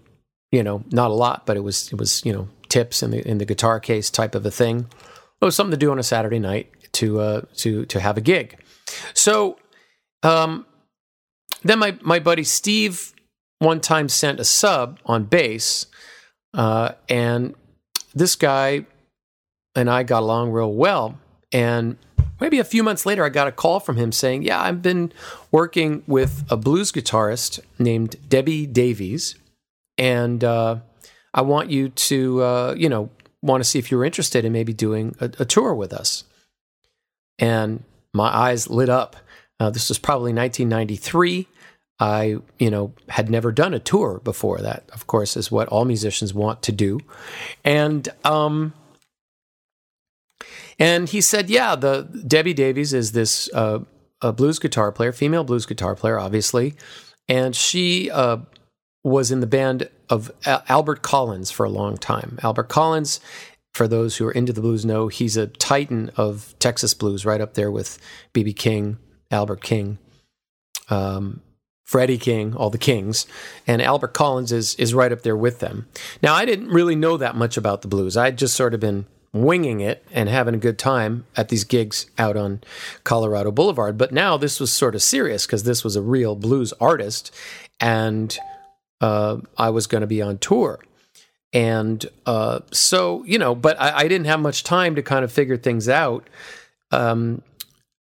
you 0.52 0.62
know, 0.62 0.84
not 0.90 1.10
a 1.10 1.14
lot, 1.14 1.46
but 1.46 1.56
it 1.56 1.60
was 1.60 1.92
it 1.92 1.98
was 1.98 2.24
you 2.24 2.32
know 2.32 2.48
tips 2.68 3.02
in 3.02 3.10
the 3.10 3.26
in 3.26 3.38
the 3.38 3.44
guitar 3.44 3.80
case 3.80 4.10
type 4.10 4.34
of 4.34 4.44
a 4.46 4.50
thing. 4.50 4.86
It 5.40 5.44
was 5.44 5.56
something 5.56 5.72
to 5.72 5.76
do 5.76 5.90
on 5.90 5.98
a 5.98 6.02
Saturday 6.02 6.38
night 6.38 6.70
to 6.92 7.20
uh, 7.20 7.42
to 7.56 7.84
to 7.86 8.00
have 8.00 8.16
a 8.16 8.20
gig. 8.20 8.58
So 9.12 9.58
um, 10.22 10.66
then 11.64 11.78
my 11.78 11.98
my 12.02 12.18
buddy 12.18 12.44
Steve 12.44 13.12
one 13.58 13.80
time 13.80 14.08
sent 14.08 14.38
a 14.38 14.44
sub 14.44 15.00
on 15.06 15.24
bass, 15.24 15.86
uh, 16.52 16.92
and 17.08 17.54
this 18.14 18.36
guy 18.36 18.86
and 19.74 19.90
I 19.90 20.02
got 20.02 20.22
along 20.22 20.52
real 20.52 20.72
well. 20.72 21.18
And 21.52 21.96
maybe 22.40 22.58
a 22.58 22.64
few 22.64 22.82
months 22.82 23.06
later, 23.06 23.24
I 23.24 23.28
got 23.28 23.48
a 23.48 23.52
call 23.52 23.80
from 23.80 23.96
him 23.96 24.12
saying, 24.12 24.42
"Yeah, 24.42 24.60
I've 24.60 24.82
been 24.82 25.12
working 25.50 26.02
with 26.06 26.44
a 26.50 26.56
blues 26.56 26.92
guitarist 26.92 27.60
named 27.78 28.16
Debbie 28.28 28.66
Davies, 28.66 29.34
and 29.98 30.42
uh, 30.44 30.76
I 31.32 31.42
want 31.42 31.70
you 31.70 31.88
to, 31.88 32.42
uh, 32.42 32.74
you 32.76 32.88
know, 32.88 33.10
want 33.42 33.62
to 33.62 33.68
see 33.68 33.78
if 33.78 33.90
you're 33.90 34.04
interested 34.04 34.44
in 34.44 34.52
maybe 34.52 34.72
doing 34.72 35.16
a, 35.20 35.30
a 35.38 35.44
tour 35.44 35.74
with 35.74 35.92
us." 35.92 36.24
And 37.38 37.82
my 38.12 38.28
eyes 38.28 38.70
lit 38.70 38.88
up. 38.88 39.16
Uh, 39.58 39.70
this 39.70 39.88
was 39.88 39.98
probably 39.98 40.32
1993. 40.32 41.48
I, 42.00 42.36
you 42.58 42.70
know, 42.70 42.92
had 43.08 43.30
never 43.30 43.52
done 43.52 43.72
a 43.72 43.78
tour 43.78 44.20
before. 44.24 44.58
That, 44.58 44.84
of 44.92 45.06
course, 45.06 45.36
is 45.36 45.50
what 45.50 45.68
all 45.68 45.84
musicians 45.84 46.34
want 46.34 46.62
to 46.62 46.72
do. 46.72 47.00
And 47.64 48.08
um, 48.24 48.74
and 50.78 51.08
he 51.08 51.20
said, 51.20 51.48
"Yeah, 51.48 51.76
the 51.76 52.02
Debbie 52.26 52.54
Davies 52.54 52.92
is 52.92 53.12
this 53.12 53.48
uh, 53.54 53.80
a 54.20 54.32
blues 54.32 54.58
guitar 54.58 54.90
player, 54.90 55.12
female 55.12 55.44
blues 55.44 55.66
guitar 55.66 55.94
player, 55.94 56.18
obviously, 56.18 56.74
and 57.28 57.54
she 57.54 58.10
uh, 58.10 58.38
was 59.04 59.30
in 59.30 59.40
the 59.40 59.46
band 59.46 59.88
of 60.10 60.32
Albert 60.44 61.02
Collins 61.02 61.50
for 61.50 61.64
a 61.64 61.70
long 61.70 61.96
time. 61.96 62.38
Albert 62.42 62.68
Collins." 62.68 63.20
For 63.72 63.88
those 63.88 64.18
who 64.18 64.26
are 64.28 64.30
into 64.30 64.52
the 64.52 64.60
blues, 64.60 64.84
know 64.84 65.08
he's 65.08 65.36
a 65.36 65.48
titan 65.48 66.12
of 66.16 66.54
Texas 66.60 66.94
blues, 66.94 67.26
right 67.26 67.40
up 67.40 67.54
there 67.54 67.72
with 67.72 67.98
B.B. 68.32 68.52
King, 68.52 68.98
Albert 69.32 69.62
King, 69.62 69.98
um, 70.90 71.40
Freddie 71.84 72.18
King, 72.18 72.54
all 72.54 72.70
the 72.70 72.78
Kings, 72.78 73.26
and 73.66 73.80
Albert 73.82 74.14
Collins 74.14 74.50
is 74.50 74.74
is 74.76 74.94
right 74.94 75.12
up 75.12 75.22
there 75.22 75.36
with 75.36 75.60
them. 75.60 75.86
Now, 76.22 76.34
I 76.34 76.44
didn't 76.44 76.68
really 76.68 76.96
know 76.96 77.16
that 77.18 77.36
much 77.36 77.56
about 77.56 77.82
the 77.82 77.88
blues. 77.88 78.16
I'd 78.16 78.38
just 78.38 78.56
sort 78.56 78.74
of 78.74 78.80
been 78.80 79.06
winging 79.34 79.80
it 79.80 80.06
and 80.12 80.28
having 80.28 80.54
a 80.54 80.58
good 80.58 80.78
time 80.78 81.26
at 81.36 81.48
these 81.48 81.64
gigs 81.64 82.06
out 82.16 82.36
on 82.36 82.62
Colorado 83.02 83.50
Boulevard. 83.50 83.98
But 83.98 84.12
now 84.12 84.36
this 84.36 84.60
was 84.60 84.72
sort 84.72 84.94
of 84.94 85.02
serious 85.02 85.44
because 85.44 85.64
this 85.64 85.82
was 85.82 85.96
a 85.96 86.02
real 86.02 86.36
blues 86.36 86.72
artist, 86.80 87.34
and 87.80 88.38
uh, 89.00 89.38
I 89.58 89.70
was 89.70 89.86
going 89.86 90.00
to 90.00 90.06
be 90.06 90.22
on 90.22 90.38
tour. 90.38 90.78
And 91.52 92.04
uh, 92.26 92.60
so, 92.72 93.22
you 93.24 93.38
know, 93.38 93.54
but 93.54 93.80
I, 93.80 93.98
I, 93.98 94.08
didn't 94.08 94.26
have 94.26 94.40
much 94.40 94.64
time 94.64 94.96
to 94.96 95.02
kind 95.02 95.24
of 95.24 95.30
figure 95.30 95.56
things 95.56 95.88
out. 95.88 96.26
Um, 96.90 97.42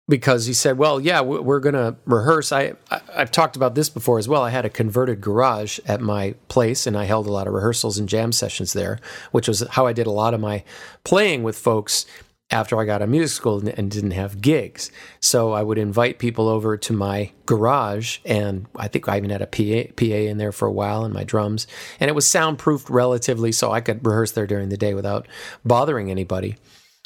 because 0.08 0.46
he 0.46 0.52
said, 0.52 0.78
"Well, 0.78 1.00
yeah, 1.00 1.20
we're 1.20 1.60
going 1.60 1.74
to 1.74 1.96
rehearse." 2.04 2.52
I, 2.52 2.74
I 2.90 3.00
have 3.16 3.30
talked 3.30 3.56
about 3.56 3.74
this 3.74 3.88
before 3.88 4.18
as 4.18 4.28
well. 4.28 4.42
I 4.42 4.50
had 4.50 4.64
a 4.64 4.70
converted 4.70 5.20
garage 5.20 5.78
at 5.86 6.00
my 6.00 6.34
place, 6.48 6.86
and 6.86 6.96
I 6.96 7.04
held 7.04 7.26
a 7.26 7.32
lot 7.32 7.46
of 7.46 7.54
rehearsals 7.54 7.98
and 7.98 8.08
jam 8.08 8.32
sessions 8.32 8.72
there, 8.72 8.98
which 9.32 9.48
was 9.48 9.60
how 9.70 9.86
I 9.86 9.92
did 9.92 10.06
a 10.06 10.12
lot 10.12 10.34
of 10.34 10.40
my 10.40 10.64
playing 11.04 11.42
with 11.42 11.56
folks 11.56 12.06
after 12.50 12.78
I 12.78 12.84
got 12.84 12.96
out 12.96 13.02
of 13.02 13.08
music 13.08 13.34
school 13.34 13.66
and 13.66 13.90
didn't 13.90 14.10
have 14.10 14.40
gigs. 14.40 14.90
So 15.20 15.52
I 15.52 15.62
would 15.62 15.78
invite 15.78 16.18
people 16.18 16.48
over 16.48 16.76
to 16.76 16.92
my 16.92 17.32
garage, 17.46 18.18
and 18.24 18.66
I 18.76 18.88
think 18.88 19.08
I 19.08 19.16
even 19.16 19.30
had 19.30 19.42
a 19.42 19.46
PA, 19.46 19.92
PA 19.96 20.04
in 20.04 20.38
there 20.38 20.52
for 20.52 20.68
a 20.68 20.72
while 20.72 21.04
and 21.04 21.14
my 21.14 21.24
drums, 21.24 21.66
and 21.98 22.08
it 22.08 22.14
was 22.14 22.26
soundproofed 22.26 22.90
relatively, 22.90 23.50
so 23.50 23.72
I 23.72 23.80
could 23.80 24.06
rehearse 24.06 24.32
there 24.32 24.46
during 24.46 24.68
the 24.68 24.76
day 24.76 24.94
without 24.94 25.26
bothering 25.64 26.10
anybody. 26.10 26.56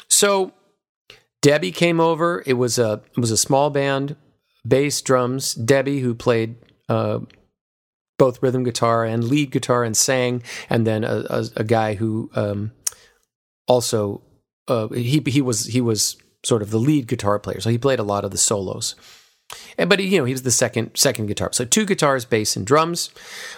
So 0.09 0.51
Debbie 1.41 1.71
came 1.71 1.99
over. 1.99 2.43
It 2.45 2.53
was 2.53 2.77
a 2.77 3.01
it 3.15 3.19
was 3.19 3.31
a 3.31 3.37
small 3.37 3.69
band, 3.69 4.15
bass, 4.67 5.01
drums. 5.01 5.53
Debbie, 5.53 5.99
who 5.99 6.13
played 6.13 6.55
uh, 6.89 7.19
both 8.17 8.43
rhythm 8.43 8.63
guitar 8.63 9.05
and 9.05 9.23
lead 9.23 9.51
guitar 9.51 9.83
and 9.83 9.95
sang, 9.95 10.43
and 10.69 10.85
then 10.85 11.03
a, 11.03 11.25
a, 11.29 11.45
a 11.57 11.63
guy 11.63 11.95
who 11.95 12.29
um, 12.35 12.71
also 13.67 14.21
uh, 14.67 14.89
he 14.89 15.23
he 15.25 15.41
was 15.41 15.65
he 15.65 15.81
was 15.81 16.17
sort 16.43 16.61
of 16.61 16.71
the 16.71 16.79
lead 16.79 17.07
guitar 17.07 17.39
player, 17.39 17.59
so 17.59 17.69
he 17.69 17.77
played 17.77 17.99
a 17.99 18.03
lot 18.03 18.25
of 18.25 18.31
the 18.31 18.37
solos. 18.37 18.95
And, 19.79 19.89
but 19.89 19.99
you 19.99 20.19
know 20.19 20.25
he 20.25 20.33
was 20.33 20.43
the 20.43 20.51
second 20.51 20.91
second 20.95 21.25
guitar. 21.25 21.49
So 21.53 21.65
two 21.65 21.85
guitars, 21.85 22.25
bass, 22.25 22.55
and 22.55 22.67
drums. 22.67 23.09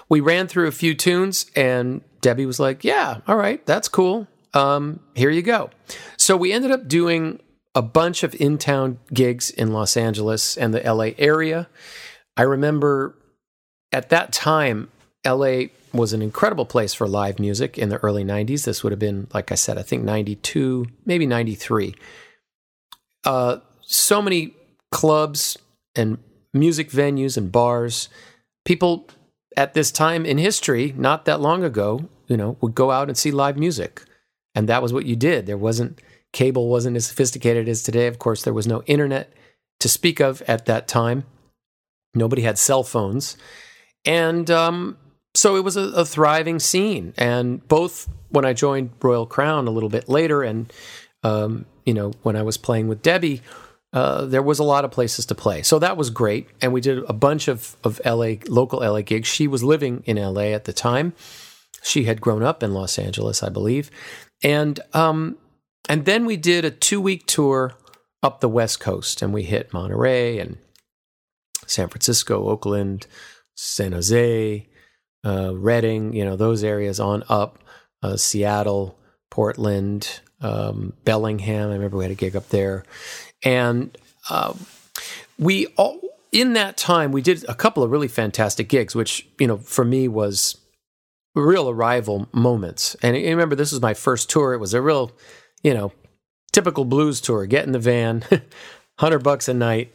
We 0.07 0.21
ran 0.21 0.47
through 0.47 0.67
a 0.67 0.71
few 0.71 0.93
tunes, 0.93 1.47
and 1.55 2.01
Debbie 2.21 2.45
was 2.45 2.59
like, 2.59 2.83
"Yeah, 2.83 3.19
all 3.27 3.35
right, 3.35 3.65
that's 3.65 3.89
cool. 3.89 4.27
Um, 4.53 5.01
here 5.15 5.29
you 5.31 5.41
go." 5.41 5.69
So 6.17 6.37
we 6.37 6.53
ended 6.53 6.71
up 6.71 6.87
doing 6.87 7.41
a 7.73 7.81
bunch 7.81 8.23
of 8.23 8.35
in 8.35 8.57
town 8.57 8.99
gigs 9.13 9.49
in 9.49 9.71
Los 9.71 9.95
Angeles 9.95 10.57
and 10.57 10.73
the 10.73 10.81
LA 10.81 11.11
area. 11.17 11.69
I 12.35 12.43
remember 12.43 13.15
at 13.91 14.09
that 14.09 14.31
time, 14.33 14.89
LA 15.25 15.65
was 15.93 16.13
an 16.13 16.21
incredible 16.21 16.65
place 16.65 16.93
for 16.93 17.07
live 17.07 17.39
music 17.39 17.77
in 17.77 17.89
the 17.89 17.97
early 17.97 18.23
90s. 18.23 18.65
This 18.65 18.83
would 18.83 18.91
have 18.91 18.99
been, 18.99 19.27
like 19.33 19.51
I 19.51 19.55
said, 19.55 19.77
I 19.77 19.83
think 19.83 20.03
92, 20.03 20.85
maybe 21.05 21.25
93. 21.25 21.95
Uh, 23.23 23.57
so 23.81 24.21
many 24.21 24.55
clubs 24.89 25.57
and 25.95 26.17
music 26.53 26.89
venues 26.89 27.37
and 27.37 27.51
bars. 27.51 28.09
People 28.65 29.09
at 29.57 29.73
this 29.73 29.91
time 29.91 30.25
in 30.25 30.37
history, 30.37 30.93
not 30.97 31.25
that 31.25 31.41
long 31.41 31.63
ago, 31.63 32.09
you 32.27 32.37
know, 32.37 32.57
would 32.61 32.73
go 32.73 32.91
out 32.91 33.09
and 33.09 33.17
see 33.17 33.31
live 33.31 33.57
music. 33.57 34.03
And 34.55 34.67
that 34.69 34.81
was 34.81 34.93
what 34.93 35.05
you 35.05 35.15
did. 35.15 35.45
There 35.45 35.57
wasn't 35.57 35.99
Cable 36.33 36.69
wasn't 36.69 36.97
as 36.97 37.05
sophisticated 37.05 37.67
as 37.67 37.83
today. 37.83 38.07
Of 38.07 38.19
course, 38.19 38.43
there 38.43 38.53
was 38.53 38.67
no 38.67 38.83
internet 38.83 39.33
to 39.79 39.89
speak 39.89 40.19
of 40.19 40.41
at 40.43 40.65
that 40.65 40.87
time. 40.87 41.25
Nobody 42.13 42.41
had 42.43 42.57
cell 42.57 42.83
phones. 42.83 43.37
And 44.05 44.49
um, 44.49 44.97
so 45.33 45.55
it 45.55 45.63
was 45.63 45.77
a, 45.77 45.81
a, 45.81 46.05
thriving 46.05 46.59
scene. 46.59 47.13
And 47.17 47.65
both 47.67 48.09
when 48.29 48.45
I 48.45 48.53
joined 48.53 48.91
Royal 49.01 49.25
Crown 49.25 49.67
a 49.67 49.71
little 49.71 49.89
bit 49.89 50.09
later 50.09 50.43
and, 50.43 50.71
um, 51.23 51.65
you 51.85 51.93
know, 51.93 52.11
when 52.23 52.35
I 52.35 52.41
was 52.43 52.57
playing 52.57 52.87
with 52.87 53.01
Debbie, 53.01 53.41
uh, 53.93 54.25
there 54.25 54.41
was 54.41 54.59
a 54.59 54.63
lot 54.63 54.85
of 54.85 54.91
places 54.91 55.25
to 55.27 55.35
play. 55.35 55.61
So 55.61 55.79
that 55.79 55.97
was 55.97 56.09
great. 56.09 56.47
And 56.61 56.73
we 56.73 56.81
did 56.81 56.99
a 57.07 57.13
bunch 57.13 57.47
of, 57.47 57.75
of 57.83 57.99
LA, 58.05 58.35
local 58.47 58.79
LA 58.79 59.01
gigs. 59.01 59.27
She 59.27 59.47
was 59.47 59.63
living 59.63 60.03
in 60.05 60.17
LA 60.17 60.53
at 60.53 60.65
the 60.65 60.73
time. 60.73 61.13
She 61.83 62.05
had 62.05 62.21
grown 62.21 62.43
up 62.43 62.63
in 62.63 62.73
Los 62.73 62.97
Angeles, 62.97 63.43
I 63.43 63.49
believe. 63.49 63.91
And 64.43 64.79
um, 64.93 65.37
and 65.89 66.05
then 66.05 66.25
we 66.25 66.37
did 66.37 66.65
a 66.65 66.71
two 66.71 67.01
week 67.01 67.25
tour 67.27 67.73
up 68.23 68.39
the 68.39 68.49
West 68.49 68.79
Coast 68.79 69.21
and 69.21 69.33
we 69.33 69.43
hit 69.43 69.73
Monterey 69.73 70.37
and 70.39 70.57
San 71.65 71.87
Francisco, 71.87 72.47
Oakland, 72.49 73.07
San 73.55 73.91
Jose, 73.93 74.67
uh, 75.25 75.51
Redding, 75.55 76.13
you 76.13 76.25
know, 76.25 76.35
those 76.35 76.63
areas 76.63 76.99
on 76.99 77.23
up, 77.29 77.59
uh, 78.03 78.17
Seattle, 78.17 78.97
Portland, 79.29 80.19
um, 80.41 80.93
Bellingham. 81.05 81.69
I 81.69 81.73
remember 81.73 81.97
we 81.97 82.03
had 82.03 82.11
a 82.11 82.15
gig 82.15 82.35
up 82.35 82.49
there. 82.49 82.83
And 83.43 83.97
uh, 84.29 84.53
we 85.39 85.67
all, 85.77 85.99
in 86.31 86.53
that 86.53 86.77
time, 86.77 87.11
we 87.11 87.21
did 87.21 87.43
a 87.47 87.55
couple 87.55 87.83
of 87.83 87.91
really 87.91 88.07
fantastic 88.07 88.69
gigs, 88.69 88.95
which, 88.95 89.27
you 89.39 89.47
know, 89.47 89.57
for 89.57 89.85
me 89.85 90.07
was 90.07 90.57
real 91.35 91.69
arrival 91.69 92.27
moments. 92.33 92.95
And 93.01 93.15
remember, 93.15 93.55
this 93.55 93.71
was 93.71 93.81
my 93.81 93.93
first 93.93 94.29
tour. 94.29 94.53
It 94.53 94.59
was 94.59 94.73
a 94.73 94.81
real 94.81 95.11
you 95.63 95.73
know, 95.73 95.91
typical 96.51 96.85
blues 96.85 97.21
tour. 97.21 97.45
Get 97.45 97.65
in 97.65 97.71
the 97.71 97.79
van, 97.79 98.23
hundred 98.99 99.19
bucks 99.19 99.47
a 99.47 99.53
night, 99.53 99.93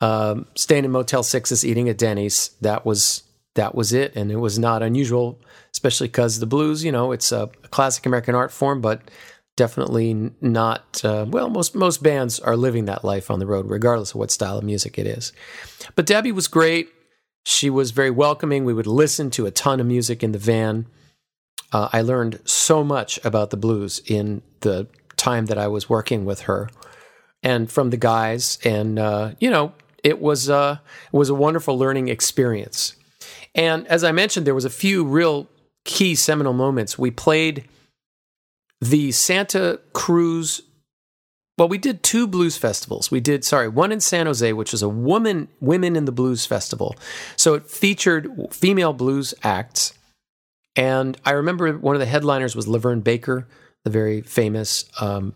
um, 0.00 0.46
staying 0.54 0.84
in 0.84 0.90
Motel 0.90 1.22
Sixes, 1.22 1.64
eating 1.64 1.88
at 1.88 1.98
Denny's. 1.98 2.50
That 2.60 2.84
was 2.84 3.22
that 3.54 3.74
was 3.74 3.92
it, 3.92 4.14
and 4.16 4.30
it 4.30 4.36
was 4.36 4.58
not 4.58 4.82
unusual, 4.82 5.40
especially 5.72 6.08
because 6.08 6.38
the 6.38 6.46
blues, 6.46 6.84
you 6.84 6.92
know, 6.92 7.12
it's 7.12 7.32
a, 7.32 7.48
classic 7.70 8.04
American 8.06 8.34
art 8.34 8.52
form, 8.52 8.80
but 8.80 9.00
definitely 9.56 10.32
not. 10.40 11.04
Uh, 11.04 11.26
well, 11.28 11.48
most 11.48 11.74
most 11.74 12.02
bands 12.02 12.40
are 12.40 12.56
living 12.56 12.84
that 12.86 13.04
life 13.04 13.30
on 13.30 13.38
the 13.38 13.46
road, 13.46 13.68
regardless 13.68 14.10
of 14.10 14.16
what 14.16 14.30
style 14.30 14.58
of 14.58 14.64
music 14.64 14.98
it 14.98 15.06
is. 15.06 15.32
But 15.94 16.06
Debbie 16.06 16.32
was 16.32 16.48
great. 16.48 16.88
She 17.46 17.68
was 17.68 17.90
very 17.90 18.10
welcoming. 18.10 18.64
We 18.64 18.74
would 18.74 18.86
listen 18.86 19.30
to 19.32 19.46
a 19.46 19.50
ton 19.50 19.78
of 19.78 19.86
music 19.86 20.22
in 20.22 20.32
the 20.32 20.38
van. 20.38 20.86
Uh, 21.72 21.88
I 21.92 22.00
learned 22.02 22.40
so 22.44 22.82
much 22.84 23.18
about 23.24 23.50
the 23.50 23.56
blues 23.56 24.00
in 24.06 24.42
the 24.60 24.86
time 25.24 25.46
that 25.46 25.58
I 25.58 25.68
was 25.68 25.88
working 25.88 26.26
with 26.26 26.40
her 26.48 26.68
and 27.42 27.70
from 27.70 27.90
the 27.90 27.96
guys. 28.12 28.58
And, 28.64 28.98
uh, 28.98 29.32
you 29.40 29.50
know, 29.50 29.72
it 30.02 30.18
was, 30.20 30.48
uh, 30.48 30.78
it 31.12 31.16
was 31.16 31.30
a 31.30 31.34
wonderful 31.46 31.78
learning 31.78 32.08
experience. 32.08 32.96
And 33.54 33.86
as 33.88 34.02
I 34.04 34.12
mentioned, 34.12 34.46
there 34.46 34.54
was 34.54 34.66
a 34.66 34.70
few 34.84 35.04
real 35.18 35.46
key 35.84 36.14
seminal 36.16 36.52
moments. 36.52 36.98
We 36.98 37.10
played 37.10 37.64
the 38.80 39.12
Santa 39.12 39.80
Cruz. 39.92 40.62
Well, 41.58 41.68
we 41.68 41.78
did 41.78 42.02
two 42.02 42.26
blues 42.26 42.56
festivals. 42.58 43.10
We 43.10 43.20
did, 43.20 43.44
sorry, 43.44 43.68
one 43.68 43.92
in 43.92 44.00
San 44.00 44.26
Jose, 44.26 44.52
which 44.52 44.72
was 44.72 44.82
a 44.82 44.88
woman 44.88 45.48
women 45.60 45.96
in 45.96 46.04
the 46.04 46.12
blues 46.12 46.46
festival. 46.46 46.96
So 47.36 47.54
it 47.54 47.70
featured 47.70 48.28
female 48.50 48.92
blues 48.92 49.34
acts 49.42 49.94
And 50.76 51.16
I 51.24 51.32
remember 51.32 51.72
one 51.78 51.94
of 51.94 52.00
the 52.00 52.06
headliners 52.06 52.56
was 52.56 52.66
LaVern 52.66 53.04
Baker, 53.04 53.46
the 53.84 53.90
very 53.90 54.20
famous 54.22 54.84
um, 55.00 55.34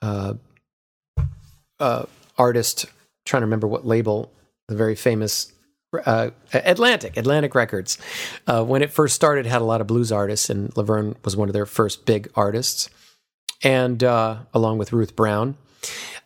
uh, 0.00 0.34
uh, 1.78 2.04
artist. 2.36 2.86
Trying 3.26 3.42
to 3.42 3.46
remember 3.46 3.66
what 3.66 3.86
label, 3.86 4.32
the 4.68 4.76
very 4.76 4.94
famous 4.94 5.52
uh, 6.04 6.30
Atlantic, 6.52 7.16
Atlantic 7.16 7.54
Records. 7.54 7.98
Uh, 8.46 8.64
when 8.64 8.82
it 8.82 8.90
first 8.90 9.14
started, 9.14 9.46
had 9.46 9.60
a 9.60 9.64
lot 9.64 9.80
of 9.80 9.86
blues 9.86 10.12
artists, 10.12 10.48
and 10.50 10.72
LaVern 10.74 11.16
was 11.24 11.36
one 11.36 11.48
of 11.48 11.52
their 11.52 11.66
first 11.66 12.06
big 12.06 12.30
artists, 12.34 12.88
and 13.62 14.02
uh, 14.02 14.38
along 14.54 14.78
with 14.78 14.92
Ruth 14.92 15.16
Brown. 15.16 15.56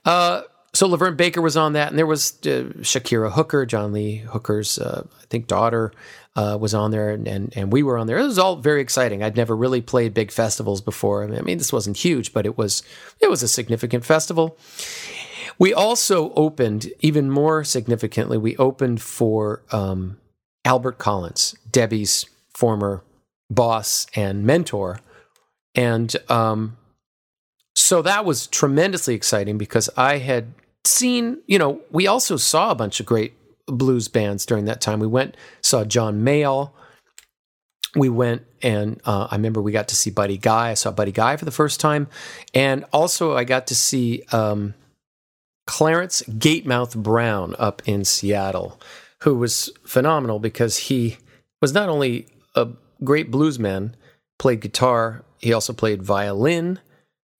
Uh, 0.05 0.43
so 0.75 0.89
LaVern 0.89 1.17
Baker 1.17 1.43
was 1.43 1.57
on 1.57 1.75
that, 1.75 1.89
and 1.89 1.99
there 1.99 2.07
was 2.07 2.39
uh, 2.45 2.73
Zakiya 2.81 3.33
Hooker, 3.33 3.67
John 3.67 3.93
Lee 3.93 4.19
Hooker's, 4.19 4.79
uh, 4.79 5.05
I 5.21 5.25
think, 5.27 5.47
daughter. 5.47 5.93
was 6.37 6.75
on 6.75 6.91
there, 6.91 7.11
and, 7.11 7.29
and 7.29 7.53
and 7.57 7.73
we 7.73 7.83
were 7.83 7.99
on 7.99 8.07
there. 8.07 8.19
It 8.19 8.23
was 8.25 8.39
all 8.39 8.57
very 8.57 8.81
exciting. 8.81 9.23
I'd 9.23 9.37
never 9.37 9.55
really 9.57 9.83
played 9.83 10.15
big 10.15 10.31
festivals 10.31 10.81
before. 10.81 11.25
I 11.25 11.41
mean, 11.43 11.59
this 11.59 11.73
wasn't 11.73 11.99
huge, 11.99 12.33
but 12.33 12.47
it 12.47 12.57
was 12.57 12.83
it 13.21 13.31
was 13.31 13.43
a 13.43 13.49
significant 13.49 14.05
festival. 14.05 14.57
We 15.59 15.73
also 15.75 16.33
opened, 16.35 16.91
even 17.01 17.31
more 17.31 17.65
significantly, 17.65 18.39
we 18.39 18.57
opened 18.57 19.03
for 19.03 19.63
um, 19.71 20.19
Albert 20.65 20.99
Collins, 20.99 21.57
Debbie's 21.71 22.27
former 22.55 23.03
boss 23.51 24.07
and 24.15 24.45
mentor. 24.45 25.01
And 25.75 26.15
um, 26.29 26.77
so 27.75 28.03
that 28.03 28.25
was 28.25 28.47
tremendously 28.47 29.15
exciting 29.15 29.59
because 29.59 29.89
I 29.97 30.19
had 30.19 30.53
seen, 30.85 31.39
you 31.47 31.59
know, 31.59 31.81
we 31.91 32.07
also 32.07 32.37
saw 32.37 32.71
a 32.71 32.75
bunch 32.75 33.01
of 33.01 33.07
great 33.07 33.35
blues 33.67 34.09
bands 34.09 34.45
during 34.47 34.65
that 34.67 34.81
time. 34.81 35.01
We 35.01 35.07
went, 35.07 35.37
saw 35.61 35.85
John 35.85 36.23
Mayall. 36.23 36.73
We 37.95 38.09
went 38.09 38.43
and 38.63 39.01
uh, 39.05 39.29
I 39.31 39.37
remember 39.37 39.61
we 39.61 39.73
got 39.73 39.89
to 39.89 39.97
see 39.97 40.11
Buddy 40.11 40.39
Guy. 40.39 40.71
I 40.71 40.75
saw 40.75 40.91
Buddy 40.91 41.13
Guy 41.13 41.37
for 41.37 41.45
the 41.45 41.51
first 41.51 41.81
time. 41.81 42.09
And 42.55 42.85
also 42.93 43.37
I 43.37 43.45
got 43.45 43.67
to 43.69 43.75
see 43.75 44.23
um, 44.33 44.75
Clarence 45.67 46.23
Gatemouth 46.23 46.97
Brown 46.97 47.55
up 47.59 47.83
in 47.85 48.05
Seattle, 48.05 48.81
who 49.23 49.37
was 49.37 49.71
phenomenal 49.85 50.39
because 50.39 50.77
he 50.77 51.19
was 51.61 51.73
not 51.73 51.89
only 51.89 52.27
a 52.55 52.69
great 53.05 53.31
bluesman, 53.31 53.93
played 54.39 54.61
guitar, 54.61 55.25
he 55.39 55.53
also 55.53 55.73
played 55.73 56.03
violin, 56.03 56.79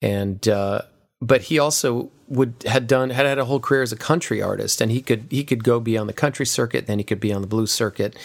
and 0.01 0.47
uh, 0.49 0.83
but 1.21 1.43
he 1.43 1.59
also 1.59 2.11
would 2.33 2.55
had 2.67 2.87
done 2.87 3.11
had 3.11 3.27
had 3.27 3.39
a 3.39 3.45
whole 3.45 3.61
career 3.61 3.83
as 3.83 3.93
a 3.93 3.97
country 3.97 4.41
artist, 4.41 4.81
and 4.81 4.91
he 4.91 5.03
could 5.03 5.27
he 5.31 5.45
could 5.45 5.63
go 5.63 5.79
be 5.79 5.99
on 5.99 6.07
the 6.07 6.13
country 6.13 6.47
circuit, 6.47 6.87
then 6.87 6.99
he 6.99 7.05
could 7.05 7.21
be 7.21 7.33
on 7.33 7.43
the 7.43 7.47
blues 7.47 7.71
circuit. 7.71 8.17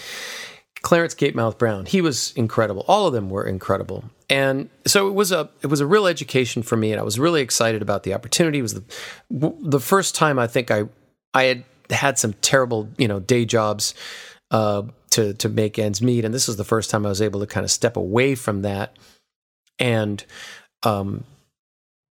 Clarence 0.82 1.14
Gatemouth 1.14 1.58
Brown, 1.58 1.86
he 1.86 2.02
was 2.02 2.32
incredible. 2.36 2.86
All 2.88 3.08
of 3.08 3.14
them 3.14 3.30
were 3.30 3.46
incredible, 3.46 4.06
and 4.30 4.70
so 4.86 5.08
it 5.08 5.14
was 5.14 5.32
a 5.32 5.50
it 5.62 5.68
was 5.68 5.82
a 5.82 5.86
real 5.86 6.08
education 6.08 6.64
for 6.64 6.78
me, 6.78 6.92
and 6.92 7.00
I 7.00 7.04
was 7.04 7.20
really 7.20 7.42
excited 7.42 7.82
about 7.82 8.04
the 8.04 8.14
opportunity. 8.14 8.60
It 8.60 8.64
was 8.64 8.76
the 8.76 8.84
the 9.30 9.80
first 9.80 10.16
time 10.16 10.40
I 10.40 10.48
think 10.48 10.72
I 10.72 10.84
I 11.34 11.44
had 11.44 11.64
had 11.90 12.18
some 12.18 12.34
terrible 12.42 12.90
you 12.98 13.08
know 13.08 13.20
day 13.20 13.44
jobs 13.44 13.94
uh, 14.52 14.84
to 15.12 15.34
to 15.34 15.50
make 15.50 15.78
ends 15.78 16.02
meet, 16.02 16.24
and 16.24 16.34
this 16.34 16.48
was 16.48 16.56
the 16.56 16.64
first 16.64 16.90
time 16.90 17.06
I 17.06 17.10
was 17.10 17.22
able 17.22 17.42
to 17.42 17.48
kind 17.48 17.66
of 17.66 17.72
step 17.72 17.98
away 17.98 18.36
from 18.36 18.62
that. 18.62 18.96
And 19.80 20.24
um, 20.84 21.26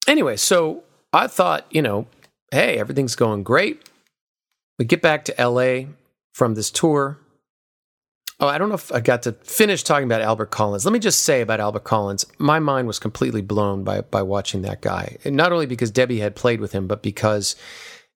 anyway, 0.07 0.37
so 0.37 0.83
I 1.13 1.27
thought 1.27 1.67
you 1.71 1.83
know, 1.83 2.07
hey, 2.51 2.79
everything's 2.79 3.17
going 3.17 3.43
great. 3.43 3.89
We 4.79 4.85
get 4.85 5.03
back 5.03 5.25
to 5.27 5.41
L.A. 5.41 5.89
from 6.35 6.55
this 6.55 6.71
tour 6.71 7.19
Oh, 8.41 8.47
I 8.47 8.57
don't 8.57 8.69
know 8.69 8.77
if 8.77 8.93
I 8.93 9.01
got 9.01 9.23
to 9.23 9.33
finish 9.33 9.83
talking 9.83 10.05
about 10.05 10.21
Albert 10.21 10.51
Collins. 10.51 10.85
Let 10.85 10.93
me 10.93 11.01
just 11.01 11.23
say 11.23 11.41
about 11.41 11.59
Albert 11.59 11.83
Collins, 11.83 12.25
my 12.39 12.61
mind 12.61 12.87
was 12.87 13.01
completely 13.01 13.43
blown 13.43 13.83
by 13.83 14.03
by 14.03 14.23
watching 14.23 14.63
that 14.63 14.81
guy. 14.81 15.17
And 15.25 15.37
not 15.37 15.51
only 15.51 15.67
because 15.67 15.91
Debbie 15.91 16.21
had 16.21 16.37
played 16.37 16.61
with 16.61 16.71
him, 16.71 16.87
but 16.87 17.03
because 17.03 17.57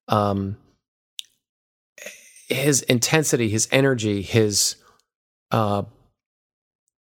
um, 0.07 0.57
his 2.49 2.83
intensity, 2.83 3.49
his 3.49 3.67
energy, 3.73 4.23
his 4.23 4.77
uh, 5.51 5.83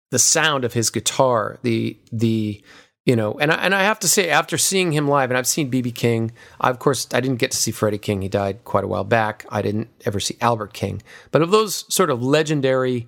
the 0.10 0.19
sound 0.19 0.65
of 0.65 0.73
his 0.73 0.89
guitar, 0.89 1.60
the 1.62 1.95
the 2.12 2.63
you 3.05 3.17
know, 3.17 3.33
and 3.33 3.51
I, 3.51 3.55
and 3.55 3.75
I 3.75 3.83
have 3.83 3.99
to 3.99 4.07
say, 4.07 4.29
after 4.29 4.57
seeing 4.57 4.93
him 4.93 5.07
live, 5.07 5.29
and 5.29 5.37
I've 5.37 5.47
seen 5.47 5.69
BB 5.69 5.93
King, 5.93 6.31
I, 6.61 6.69
of 6.69 6.79
course, 6.79 7.07
I 7.13 7.19
didn't 7.19 7.39
get 7.39 7.51
to 7.51 7.57
see 7.57 7.71
Freddie 7.71 7.97
King. 7.97 8.21
He 8.21 8.29
died 8.29 8.63
quite 8.63 8.85
a 8.85 8.87
while 8.87 9.03
back. 9.03 9.45
I 9.49 9.61
didn't 9.61 9.89
ever 10.05 10.19
see 10.19 10.37
Albert 10.39 10.73
King. 10.73 11.01
But 11.31 11.41
of 11.41 11.51
those 11.51 11.85
sort 11.93 12.09
of 12.09 12.23
legendary 12.23 13.07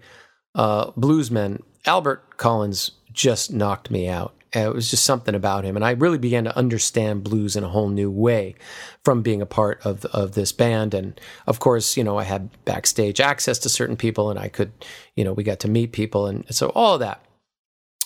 uh, 0.53 0.91
bluesmen, 0.91 1.61
Albert 1.85 2.37
Collins 2.37 2.91
just 3.13 3.53
knocked 3.53 3.89
me 3.89 4.09
out. 4.09 4.33
It 4.51 4.73
was 4.73 4.89
just 4.89 5.03
something 5.03 5.35
about 5.35 5.65
him, 5.65 5.75
and 5.75 5.83
I 5.83 5.91
really 5.91 6.17
began 6.17 6.45
to 6.45 6.57
understand 6.57 7.25
blues 7.25 7.57
in 7.57 7.65
a 7.65 7.69
whole 7.69 7.89
new 7.89 8.09
way 8.09 8.55
from 9.03 9.21
being 9.21 9.41
a 9.41 9.45
part 9.45 9.85
of 9.85 10.05
of 10.05 10.31
this 10.31 10.53
band. 10.53 10.93
And 10.93 11.19
of 11.45 11.59
course, 11.59 11.97
you 11.97 12.05
know, 12.05 12.17
I 12.17 12.23
had 12.23 12.49
backstage 12.63 13.19
access 13.19 13.59
to 13.59 13.69
certain 13.69 13.97
people, 13.97 14.29
and 14.29 14.39
I 14.39 14.47
could, 14.47 14.71
you 15.17 15.25
know, 15.25 15.33
we 15.33 15.43
got 15.43 15.59
to 15.61 15.67
meet 15.67 15.91
people, 15.91 16.25
and 16.27 16.45
so 16.55 16.69
all 16.69 16.93
of 16.93 17.01
that 17.01 17.25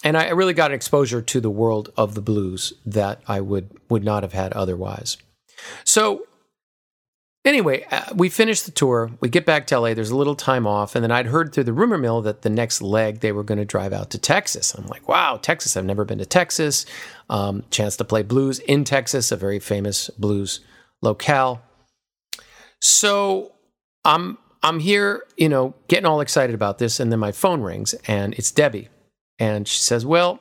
and 0.04 0.18
I 0.18 0.30
really 0.30 0.54
got 0.54 0.72
an 0.72 0.76
exposure 0.76 1.22
to 1.22 1.42
the 1.42 1.50
world 1.50 1.92
of 1.98 2.16
the 2.16 2.22
blues 2.22 2.74
that 2.86 3.22
I 3.28 3.42
would 3.42 3.70
would 3.90 4.04
not 4.04 4.24
have 4.24 4.34
had 4.34 4.54
otherwise. 4.54 5.18
So 5.84 6.26
anyway, 7.44 7.86
uh, 7.92 8.06
we 8.16 8.30
finished 8.30 8.66
the 8.66 8.72
tour. 8.72 9.12
We 9.20 9.30
get 9.30 9.46
back 9.46 9.68
to 9.68 9.80
LA. 9.80 9.94
There's 9.94 10.12
a 10.12 10.18
little 10.18 10.36
time 10.36 10.66
off, 10.66 10.96
and 10.96 11.04
then 11.04 11.12
I'd 11.12 11.28
heard 11.28 11.54
through 11.54 11.66
the 11.66 11.74
rumor 11.74 11.98
mill 11.98 12.22
that 12.22 12.44
the 12.44 12.50
next 12.50 12.82
leg 12.82 13.20
they 13.20 13.32
were 13.32 13.44
going 13.44 13.58
to 13.58 13.66
drive 13.66 13.92
out 13.92 14.10
to 14.12 14.18
Texas. 14.18 14.74
I'm 14.74 14.88
like, 14.88 15.08
wow, 15.08 15.38
Texas! 15.42 15.76
I've 15.76 15.86
never 15.86 16.06
been 16.06 16.20
to 16.20 16.26
Texas. 16.26 16.86
Um, 17.30 17.64
chance 17.70 17.98
to 17.98 18.06
play 18.06 18.24
blues 18.24 18.60
in 18.60 18.84
Texas, 18.86 19.32
a 19.32 19.38
very 19.38 19.60
famous 19.60 20.10
blues 20.12 20.62
locale. 21.02 21.62
So 22.80 23.52
I'm 24.06 24.38
I'm 24.64 24.80
here, 24.80 25.26
you 25.36 25.50
know, 25.50 25.74
getting 25.90 26.06
all 26.06 26.22
excited 26.22 26.54
about 26.54 26.78
this, 26.78 27.02
and 27.02 27.12
then 27.12 27.20
my 27.20 27.34
phone 27.34 27.62
rings, 27.62 27.94
and 28.08 28.34
it's 28.36 28.52
Debbie 28.52 28.88
and 29.40 29.68
she 29.68 29.80
says, 29.80 30.06
Well, 30.06 30.40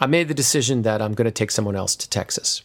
I 0.00 0.06
made 0.06 0.28
the 0.28 0.34
decision 0.34 0.82
that 0.82 1.00
I'm 1.00 1.12
going 1.12 1.26
to 1.26 1.30
take 1.30 1.50
someone 1.50 1.76
else 1.76 1.94
to 1.96 2.08
Texas. 2.08 2.62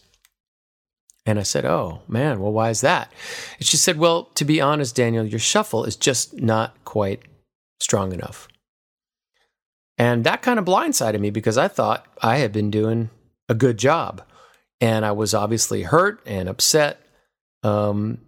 And 1.26 1.38
I 1.38 1.42
said, 1.42 1.64
Oh, 1.64 2.00
man, 2.08 2.40
well, 2.40 2.52
why 2.52 2.70
is 2.70 2.80
that? 2.80 3.12
And 3.58 3.66
she 3.66 3.76
said, 3.76 3.98
Well, 3.98 4.24
to 4.34 4.44
be 4.44 4.60
honest, 4.60 4.96
Daniel, 4.96 5.24
your 5.24 5.38
shuffle 5.38 5.84
is 5.84 5.96
just 5.96 6.40
not 6.40 6.74
quite 6.84 7.20
strong 7.78 8.12
enough. 8.12 8.48
And 9.98 10.24
that 10.24 10.40
kind 10.40 10.58
of 10.58 10.64
blindsided 10.64 11.20
me 11.20 11.28
because 11.28 11.58
I 11.58 11.68
thought 11.68 12.06
I 12.22 12.38
had 12.38 12.52
been 12.52 12.70
doing 12.70 13.10
a 13.50 13.54
good 13.54 13.76
job. 13.76 14.22
And 14.80 15.04
I 15.04 15.12
was 15.12 15.34
obviously 15.34 15.82
hurt 15.82 16.22
and 16.24 16.48
upset. 16.48 16.98
Um, 17.62 18.18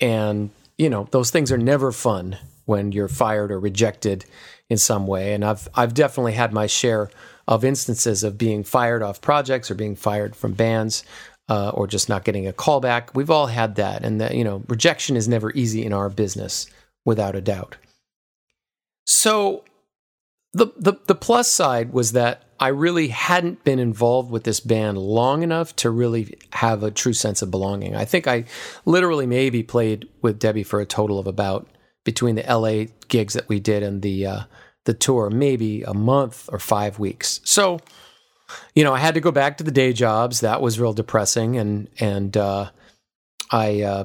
and, 0.00 0.50
you 0.76 0.90
know, 0.90 1.08
those 1.10 1.30
things 1.30 1.50
are 1.50 1.56
never 1.56 1.92
fun 1.92 2.36
when 2.68 2.92
you're 2.92 3.08
fired 3.08 3.50
or 3.50 3.58
rejected 3.58 4.24
in 4.68 4.76
some 4.76 5.06
way. 5.06 5.32
And 5.32 5.44
I've 5.44 5.68
I've 5.74 5.94
definitely 5.94 6.34
had 6.34 6.52
my 6.52 6.66
share 6.66 7.10
of 7.46 7.64
instances 7.64 8.22
of 8.22 8.36
being 8.36 8.62
fired 8.62 9.02
off 9.02 9.20
projects 9.20 9.70
or 9.70 9.74
being 9.74 9.96
fired 9.96 10.36
from 10.36 10.52
bands. 10.52 11.02
Uh, 11.50 11.70
or 11.70 11.86
just 11.86 12.10
not 12.10 12.24
getting 12.24 12.46
a 12.46 12.52
call 12.52 12.78
back. 12.78 13.10
We've 13.14 13.30
all 13.30 13.46
had 13.46 13.76
that, 13.76 14.04
and 14.04 14.20
that 14.20 14.34
you 14.34 14.44
know, 14.44 14.62
rejection 14.68 15.16
is 15.16 15.28
never 15.28 15.50
easy 15.52 15.82
in 15.82 15.94
our 15.94 16.10
business, 16.10 16.66
without 17.06 17.34
a 17.34 17.40
doubt. 17.40 17.78
So, 19.06 19.64
the 20.52 20.66
the 20.76 20.92
the 21.06 21.14
plus 21.14 21.50
side 21.50 21.94
was 21.94 22.12
that 22.12 22.42
I 22.60 22.68
really 22.68 23.08
hadn't 23.08 23.64
been 23.64 23.78
involved 23.78 24.30
with 24.30 24.44
this 24.44 24.60
band 24.60 24.98
long 24.98 25.42
enough 25.42 25.74
to 25.76 25.90
really 25.90 26.36
have 26.52 26.82
a 26.82 26.90
true 26.90 27.14
sense 27.14 27.40
of 27.40 27.50
belonging. 27.50 27.96
I 27.96 28.04
think 28.04 28.26
I 28.26 28.44
literally 28.84 29.26
maybe 29.26 29.62
played 29.62 30.06
with 30.20 30.38
Debbie 30.38 30.64
for 30.64 30.80
a 30.80 30.86
total 30.86 31.18
of 31.18 31.26
about 31.26 31.66
between 32.08 32.36
the 32.36 32.44
LA 32.48 32.90
gigs 33.08 33.34
that 33.34 33.46
we 33.50 33.60
did 33.60 33.82
and 33.82 34.00
the 34.00 34.24
uh, 34.24 34.40
the 34.86 34.94
tour, 34.94 35.28
maybe 35.28 35.82
a 35.82 35.92
month 35.92 36.48
or 36.50 36.58
five 36.58 36.98
weeks. 36.98 37.42
So, 37.44 37.80
you 38.74 38.82
know, 38.82 38.94
I 38.94 38.98
had 38.98 39.12
to 39.12 39.20
go 39.20 39.30
back 39.30 39.58
to 39.58 39.62
the 39.62 39.70
day 39.70 39.92
jobs. 39.92 40.40
That 40.40 40.62
was 40.62 40.80
real 40.80 40.94
depressing, 40.94 41.58
and 41.58 41.86
and 42.00 42.34
uh, 42.34 42.70
I, 43.50 43.82
uh, 43.82 44.04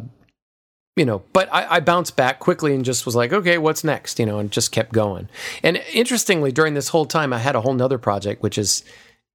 you 0.97 1.05
know, 1.05 1.23
but 1.31 1.47
I, 1.49 1.75
I 1.75 1.79
bounced 1.79 2.17
back 2.17 2.41
quickly 2.41 2.75
and 2.75 2.83
just 2.83 3.05
was 3.05 3.15
like, 3.15 3.31
okay, 3.31 3.57
what's 3.57 3.85
next? 3.85 4.19
You 4.19 4.25
know, 4.25 4.37
and 4.37 4.51
just 4.51 4.73
kept 4.73 4.91
going. 4.91 5.29
And 5.63 5.81
interestingly, 5.93 6.51
during 6.51 6.73
this 6.73 6.89
whole 6.89 7.05
time, 7.05 7.31
I 7.31 7.37
had 7.37 7.55
a 7.55 7.61
whole 7.61 7.73
nother 7.73 7.97
project, 7.97 8.43
which 8.43 8.57
is 8.57 8.83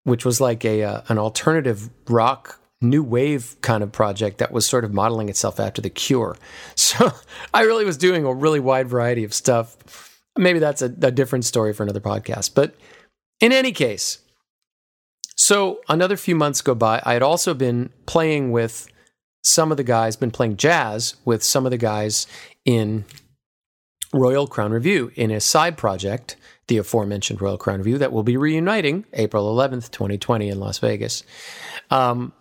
which 0.04 0.26
was 0.26 0.42
like 0.42 0.62
a 0.66 0.82
uh, 0.82 1.00
an 1.08 1.16
alternative 1.16 1.88
rock 2.06 2.60
new 2.80 3.02
wave 3.02 3.56
kind 3.60 3.82
of 3.82 3.90
project 3.90 4.38
that 4.38 4.52
was 4.52 4.66
sort 4.66 4.84
of 4.84 4.92
modeling 4.92 5.28
itself 5.28 5.58
after 5.58 5.82
the 5.82 5.90
cure. 5.90 6.36
So 6.76 7.12
I 7.52 7.62
really 7.62 7.84
was 7.84 7.96
doing 7.96 8.24
a 8.24 8.32
really 8.32 8.60
wide 8.60 8.88
variety 8.88 9.22
of 9.24 9.34
stuff. 9.34 10.20
Maybe 10.36 10.58
that's 10.58 10.82
a, 10.82 10.86
a 10.86 11.10
different 11.10 11.44
story 11.44 11.72
for 11.72 11.82
another 11.82 12.00
podcast. 12.00 12.54
But 12.54 12.74
in 13.40 13.52
any 13.52 13.72
case, 13.72 14.18
so 15.36 15.80
another 15.88 16.16
few 16.16 16.34
months 16.34 16.60
go 16.60 16.74
by. 16.74 17.02
I 17.04 17.12
had 17.12 17.22
also 17.22 17.54
been 17.54 17.90
playing 18.06 18.52
with 18.52 18.88
some 19.44 19.70
of 19.70 19.76
the 19.76 19.84
guys, 19.84 20.16
been 20.16 20.30
playing 20.30 20.56
jazz 20.56 21.14
with 21.24 21.42
some 21.42 21.64
of 21.64 21.70
the 21.70 21.78
guys 21.78 22.26
in 22.64 23.04
Royal 24.12 24.46
Crown 24.46 24.72
Revue 24.72 25.10
in 25.14 25.30
a 25.30 25.40
side 25.40 25.76
project, 25.76 26.36
the 26.66 26.78
aforementioned 26.78 27.40
Royal 27.40 27.58
Crown 27.58 27.78
Revue, 27.78 27.98
that 27.98 28.12
will 28.12 28.22
be 28.22 28.36
reuniting 28.36 29.04
April 29.12 29.54
11th, 29.54 29.90
2020 29.90 30.48
in 30.48 30.58
Las 30.58 30.78
Vegas. 30.78 31.22
Um, 31.90 32.32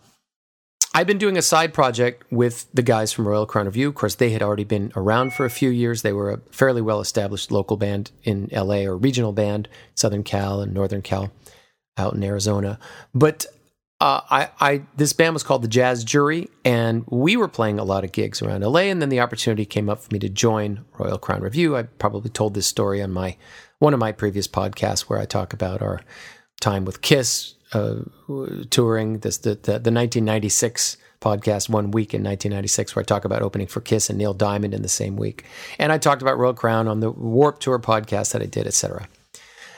I've 0.98 1.06
been 1.06 1.20
doing 1.20 1.38
a 1.38 1.44
side 1.44 1.76
project 1.76 2.24
with 2.32 2.66
the 2.74 2.82
guys 2.82 3.14
from 3.14 3.28
Royal 3.28 3.46
Crown 3.46 3.68
Revue. 3.68 3.88
Of 3.88 3.94
course, 3.94 4.16
they 4.16 4.32
had 4.32 4.42
already 4.42 4.64
been 4.64 4.92
around 4.96 5.32
for 5.32 5.46
a 5.46 5.50
few 5.52 5.70
years. 5.70 6.02
They 6.02 6.12
were 6.12 6.32
a 6.32 6.40
fairly 6.50 6.82
well 6.82 7.02
established 7.02 7.52
local 7.52 7.78
band 7.78 8.10
in 8.24 8.50
LA 8.52 8.78
or 8.78 8.98
regional 8.98 9.32
band, 9.32 9.70
Southern 9.94 10.24
Cal 10.24 10.60
and 10.60 10.74
Northern 10.74 11.04
Cal 11.04 11.32
out 11.98 12.16
in 12.16 12.24
Arizona. 12.24 12.80
But 13.14 13.46
uh, 14.02 14.22
I, 14.28 14.50
I, 14.60 14.82
this 14.96 15.14
band 15.14 15.36
was 15.36 15.44
called 15.44 15.62
the 15.62 15.68
Jazz 15.68 16.04
Jury, 16.04 16.50
and 16.66 17.06
we 17.12 17.38
were 17.38 17.48
playing 17.48 17.78
a 17.78 17.84
lot 17.84 18.04
of 18.04 18.12
gigs 18.12 18.42
around 18.42 18.64
LA. 18.64 18.80
And 18.80 19.00
then 19.00 19.10
the 19.10 19.20
opportunity 19.20 19.66
came 19.66 19.90
up 19.90 20.00
for 20.02 20.12
me 20.12 20.18
to 20.18 20.30
join 20.30 20.84
Royal 20.98 21.20
Crown 21.20 21.42
Revue. 21.42 21.76
I 21.76 21.84
probably 21.84 22.32
told 22.32 22.56
this 22.56 22.66
story 22.66 23.04
on 23.04 23.12
my 23.12 23.38
one 23.78 23.94
of 23.94 24.00
my 24.00 24.14
previous 24.14 24.48
podcasts 24.48 25.02
where 25.02 25.20
I 25.20 25.26
talk 25.26 25.54
about 25.54 25.84
our 25.84 26.02
time 26.60 26.86
with 26.86 27.04
Kiss 27.04 27.54
uh, 27.74 27.96
touring. 28.70 29.20
This 29.20 29.38
the, 29.40 29.52
the 29.52 29.80
the 29.80 29.92
1996 29.92 30.98
podcast, 31.22 31.70
one 31.70 31.92
week 31.92 32.14
in 32.14 32.24
1996, 32.24 32.96
where 32.96 33.02
I 33.02 33.06
talk 33.06 33.26
about 33.26 33.42
opening 33.42 33.68
for 33.68 33.82
Kiss 33.82 34.10
and 34.10 34.18
Neil 34.18 34.34
Diamond 34.34 34.74
in 34.74 34.82
the 34.82 34.90
same 34.90 35.18
week, 35.18 35.46
and 35.80 35.92
I 35.92 35.98
talked 35.98 36.22
about 36.22 36.38
Royal 36.38 36.54
Crown 36.54 36.88
on 36.88 37.00
the 37.00 37.12
Warp 37.12 37.60
Tour 37.60 37.80
podcast 37.80 38.34
that 38.34 38.42
I 38.42 38.46
did, 38.46 38.68
etc. 38.68 39.08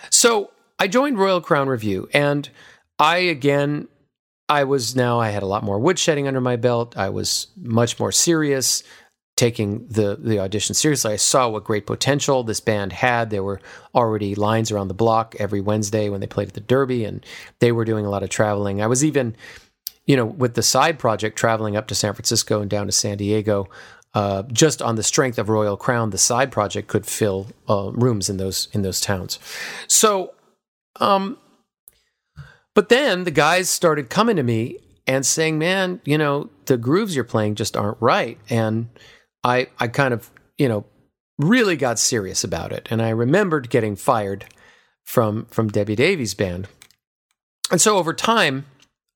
So 0.10 0.52
I 0.78 0.88
joined 0.88 1.17
Royal 1.17 1.41
Crown 1.41 1.67
Revue, 1.67 2.08
and 2.13 2.49
I 2.97 3.17
again 3.17 3.88
I 4.49 4.63
was 4.63 4.95
now, 4.95 5.19
I 5.19 5.30
had 5.30 5.43
a 5.43 5.45
lot 5.45 5.63
more 5.63 5.80
woodshedding 5.80 6.28
under 6.28 6.41
my 6.41 6.56
belt. 6.56 6.97
I 6.97 7.10
was 7.10 7.47
much 7.56 7.99
more 7.99 8.12
serious, 8.12 8.84
taking 9.39 9.88
the, 9.88 10.17
the 10.19 10.38
audition 10.38 10.75
seriously. 10.75 11.13
I 11.13 11.15
saw 11.15 11.47
what 11.47 11.63
great 11.63 11.86
potential 11.86 12.43
this 12.43 12.60
band 12.60 12.91
had. 12.91 13.30
There 13.30 13.41
were 13.41 13.62
already 13.95 14.36
lines 14.36 14.69
around 14.69 14.89
the 14.89 14.93
block 14.93 15.34
every 15.39 15.62
Wednesday 15.62 16.10
when 16.10 16.19
they 16.19 16.28
played 16.28 16.49
at 16.49 16.56
the 16.56 16.60
Derby, 16.60 17.06
and 17.06 17.25
they 17.60 17.71
were 17.71 17.86
doing 17.86 18.06
a 18.06 18.10
lot 18.10 18.21
of 18.21 18.30
traveling. 18.30 18.82
I 18.82 18.88
was 18.88 19.02
even, 19.02 19.38
you 20.06 20.17
know, 20.17 20.25
with 20.25 20.56
the 20.56 20.62
side 20.62 20.99
project, 20.99 21.38
traveling 21.38 21.78
up 21.78 21.88
to 21.88 21.95
San 21.95 22.13
Francisco 22.13 22.60
and 22.60 22.69
down 22.69 22.88
to 22.88 22.91
San 22.91 23.17
Diego. 23.17 23.69
Uh, 24.13 24.43
just 24.52 24.82
on 24.82 24.95
the 24.95 25.04
strength 25.04 25.38
of 25.38 25.47
Royal 25.47 25.78
Crown, 25.78 26.10
the 26.10 26.17
side 26.17 26.52
project 26.52 26.89
could 26.89 27.06
fill 27.06 27.47
uh, 27.69 27.91
rooms 27.93 28.28
in 28.28 28.36
those 28.36 28.67
in 28.73 28.82
those 28.82 28.99
towns. 28.99 29.39
So, 29.88 30.34
um, 30.99 31.38
but 32.75 32.89
then 32.89 33.23
the 33.23 33.32
guys 33.32 33.69
started 33.69 34.10
coming 34.10 34.36
to 34.36 34.43
me 34.43 34.80
and 35.08 35.25
saying, 35.25 35.60
"Man, 35.60 36.02
you 36.04 36.17
know, 36.17 36.49
the 36.65 36.75
grooves 36.75 37.15
you're 37.15 37.23
playing 37.23 37.56
just 37.56 37.78
aren't 37.78 38.02
right." 38.02 38.38
And 38.49 38.89
I 39.43 39.67
I 39.80 39.88
kind 39.88 40.13
of, 40.13 40.30
you 40.58 40.67
know, 40.67 40.86
really 41.38 41.75
got 41.75 41.99
serious 41.99 42.43
about 42.43 42.71
it. 42.71 42.88
And 42.91 43.02
I 43.02 43.10
remembered 43.10 43.69
getting 43.69 43.95
fired 43.95 44.45
from 45.06 45.45
from 45.45 45.69
Debbie 45.69 45.95
Davies 45.95 46.34
band. 46.34 46.67
And 47.71 47.80
so 47.80 47.97
over 47.97 48.13
time, 48.13 48.65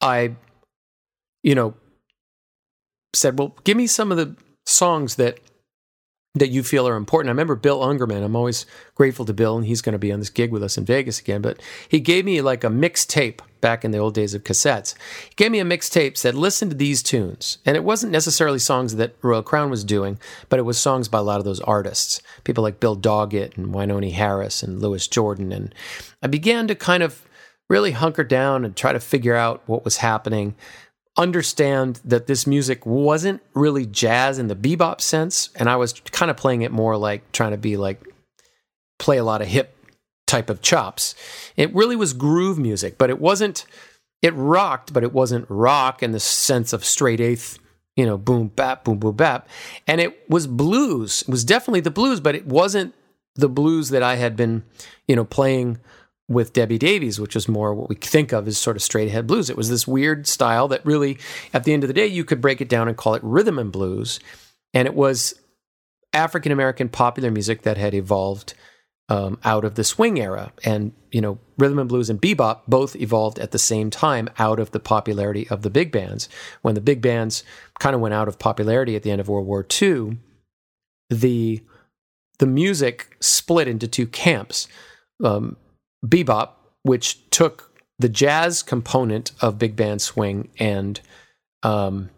I 0.02 0.36
you 1.42 1.56
know 1.56 1.76
said, 3.16 3.38
"Well, 3.38 3.56
give 3.64 3.78
me 3.78 3.88
some 3.88 4.12
of 4.12 4.18
the 4.18 4.36
songs 4.66 5.16
that 5.16 5.40
that 6.36 6.50
you 6.50 6.64
feel 6.64 6.88
are 6.88 6.96
important. 6.96 7.30
I 7.30 7.34
remember 7.34 7.56
Bill 7.56 7.82
Ungerman. 7.82 8.24
I'm 8.24 8.36
always 8.36 8.66
grateful 8.96 9.24
to 9.26 9.34
Bill, 9.34 9.56
and 9.56 9.68
he's 9.68 9.82
going 9.82 9.94
to 9.94 10.00
be 10.00 10.12
on 10.12 10.20
this 10.20 10.32
gig 10.32 10.52
with 10.52 10.64
us 10.64 10.80
in 10.80 10.86
Vegas 10.86 11.20
again. 11.20 11.44
But 11.44 11.62
he 11.88 12.00
gave 12.00 12.26
me 12.26 12.42
like 12.42 12.64
a 12.64 12.70
mixtape 12.70 13.40
back 13.62 13.86
in 13.86 13.92
the 13.92 14.00
old 14.00 14.16
days 14.16 14.34
of 14.34 14.44
cassettes. 14.44 14.96
He 15.30 15.36
gave 15.36 15.52
me 15.52 15.60
a 15.60 15.66
mixtape, 15.66 16.18
said, 16.18 16.34
listen 16.34 16.70
to 16.70 16.76
these 16.76 17.04
tunes. 17.04 17.60
And 17.68 17.78
it 17.78 17.84
wasn't 17.84 18.12
necessarily 18.12 18.58
songs 18.58 18.96
that 18.96 19.16
Royal 19.22 19.44
Crown 19.44 19.70
was 19.70 19.84
doing, 19.84 20.18
but 20.50 20.58
it 20.58 20.64
was 20.64 20.80
songs 20.80 21.08
by 21.08 21.20
a 21.20 21.24
lot 21.24 21.38
of 21.38 21.46
those 21.46 21.62
artists, 21.62 22.20
people 22.44 22.64
like 22.64 22.80
Bill 22.80 22.98
Doggett 22.98 23.56
and 23.56 23.68
Wynonie 23.68 24.14
Harris 24.14 24.64
and 24.64 24.82
Louis 24.82 25.08
Jordan. 25.08 25.52
And 25.52 25.74
I 26.24 26.28
began 26.28 26.68
to 26.68 26.76
kind 26.76 27.04
of 27.04 27.26
really 27.70 27.92
hunker 27.92 28.24
down 28.24 28.66
and 28.66 28.76
try 28.76 28.92
to 28.92 29.00
figure 29.00 29.36
out 29.36 29.62
what 29.68 29.86
was 29.86 29.98
happening 29.98 30.56
understand 31.18 32.02
that 32.04 32.28
this 32.28 32.48
music 32.48 32.86
wasn't 32.86 33.42
really 33.54 33.86
jazz 33.86 34.40
in 34.40 34.48
the 34.48 34.56
bebop 34.56 35.00
sense 35.00 35.50
and 35.56 35.70
i 35.70 35.76
was 35.76 35.94
kind 36.12 36.32
of 36.32 36.38
playing 36.38 36.64
it 36.64 36.72
more 36.72 36.98
like 36.98 37.32
trying 37.32 37.52
to 37.52 37.58
be 37.58 37.78
like 37.78 38.04
play 38.98 39.18
a 39.18 39.24
lot 39.24 39.42
of 39.42 39.48
hip 39.48 39.76
type 40.34 40.50
of 40.50 40.62
chops. 40.62 41.14
It 41.58 41.76
really 41.76 41.96
was 41.96 42.14
groove 42.14 42.58
music 42.58 42.98
but 42.98 43.10
it 43.10 43.20
wasn't 43.20 43.66
it 44.22 44.34
rocked 44.34 44.94
but 44.94 45.04
it 45.04 45.14
wasn't 45.14 45.46
rock 45.50 46.02
in 46.02 46.12
the 46.12 46.20
sense 46.20 46.74
of 46.74 46.84
straight 46.84 47.20
eighth 47.20 47.60
you 47.96 48.06
know 48.06 48.18
boom 48.18 48.48
bap 48.48 48.84
boom 48.84 48.98
boom 48.98 49.16
bap. 49.16 49.48
And 49.86 50.02
it 50.02 50.28
was 50.30 50.48
blues 50.48 51.22
it 51.22 51.30
was 51.30 51.44
definitely 51.44 51.82
the 51.82 51.92
blues 51.92 52.20
but 52.20 52.34
it 52.34 52.48
wasn't 52.48 52.96
the 53.36 53.50
blues 53.50 53.90
that 53.90 54.02
i 54.02 54.16
had 54.16 54.36
been 54.36 54.64
you 55.08 55.16
know 55.16 55.26
playing 55.26 55.80
with 56.34 56.54
Debbie 56.54 56.78
Davies, 56.78 57.20
which 57.20 57.36
is 57.36 57.48
more 57.48 57.74
what 57.74 57.90
we 57.90 57.96
think 57.96 58.32
of 58.32 58.48
as 58.48 58.58
sort 58.58 58.76
of 58.76 58.82
straight 58.82 59.08
ahead 59.08 59.28
blues. 59.28 59.50
It 59.50 59.58
was 59.58 59.70
this 59.70 59.88
weird 59.88 60.28
style 60.28 60.68
that 60.70 60.86
really, 60.86 61.18
at 61.54 61.64
the 61.64 61.74
end 61.74 61.84
of 61.84 61.88
the 61.88 61.94
day, 61.94 62.08
you 62.08 62.24
could 62.24 62.42
break 62.42 62.62
it 62.62 62.70
down 62.70 62.88
and 62.88 62.98
call 62.98 63.16
it 63.16 63.24
rhythm 63.24 63.60
and 63.60 63.72
blues. 63.72 64.20
And 64.74 64.88
it 64.88 64.96
was 64.96 65.36
African 66.14 66.52
American 66.52 66.90
popular 66.90 67.32
music 67.32 67.64
that 67.64 67.78
had 67.78 67.94
evolved 67.94 68.54
um, 69.10 69.38
out 69.44 69.66
of 69.66 69.76
the 69.76 69.84
swing 69.84 70.20
era. 70.20 70.52
And, 70.64 70.94
you 71.12 71.22
know, 71.22 71.40
rhythm 71.58 71.80
and 71.80 71.90
blues 71.90 72.10
and 72.10 72.22
bebop 72.22 72.62
both 72.68 72.96
evolved 72.96 73.40
at 73.40 73.52
the 73.52 73.60
same 73.60 73.90
time 73.90 74.30
out 74.40 74.60
of 74.60 74.72
the 74.72 74.80
popularity 74.80 75.48
of 75.50 75.62
the 75.62 75.70
big 75.70 75.92
bands. 75.92 76.30
When 76.62 76.76
the 76.76 76.82
big 76.82 77.02
bands 77.02 77.44
kind 77.80 77.96
of 77.96 78.02
went 78.02 78.14
out 78.14 78.28
of 78.28 78.40
popularity 78.40 78.96
at 78.96 79.04
the 79.04 79.12
end 79.12 79.22
of 79.22 79.28
World 79.28 79.48
War 79.48 79.66
II, 79.82 80.18
the 81.10 81.62
the 82.40 82.48
music 82.48 83.16
split 83.20 83.68
into 83.68 83.88
two 83.88 84.08
camps. 84.08 84.68
Um, 85.24 85.56
bebop, 86.06 86.50
which 86.84 87.30
took 87.30 87.72
the 88.00 88.10
jazz 88.10 88.64
component 88.64 89.32
of 89.42 89.58
big 89.58 89.76
band 89.76 90.02
swing 90.02 90.50
and 90.60 91.00
um, 91.62 92.10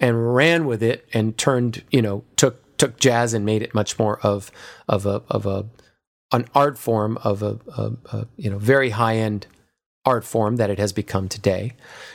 and 0.00 0.34
ran 0.34 0.66
with 0.66 0.82
it 0.82 1.06
and 1.12 1.38
turned 1.38 1.82
you 1.90 2.02
know 2.02 2.24
took 2.36 2.76
took 2.76 2.98
jazz 2.98 3.32
and 3.32 3.44
made 3.46 3.62
it 3.62 3.74
much 3.74 3.98
more 3.98 4.18
of 4.20 4.50
of 4.88 5.06
a 5.06 5.22
of 5.28 5.46
a 5.46 5.66
an 6.32 6.46
art 6.54 6.78
form 6.78 7.18
of 7.18 7.42
a, 7.42 7.58
a, 7.76 7.92
a 8.12 8.26
you 8.36 8.50
know 8.50 8.58
very 8.58 8.90
high 8.90 9.16
end 9.16 9.46
art 10.04 10.24
form 10.24 10.56
that 10.56 10.68
it 10.68 10.80
has 10.80 10.92
become 10.92 11.28
today. 11.28 11.74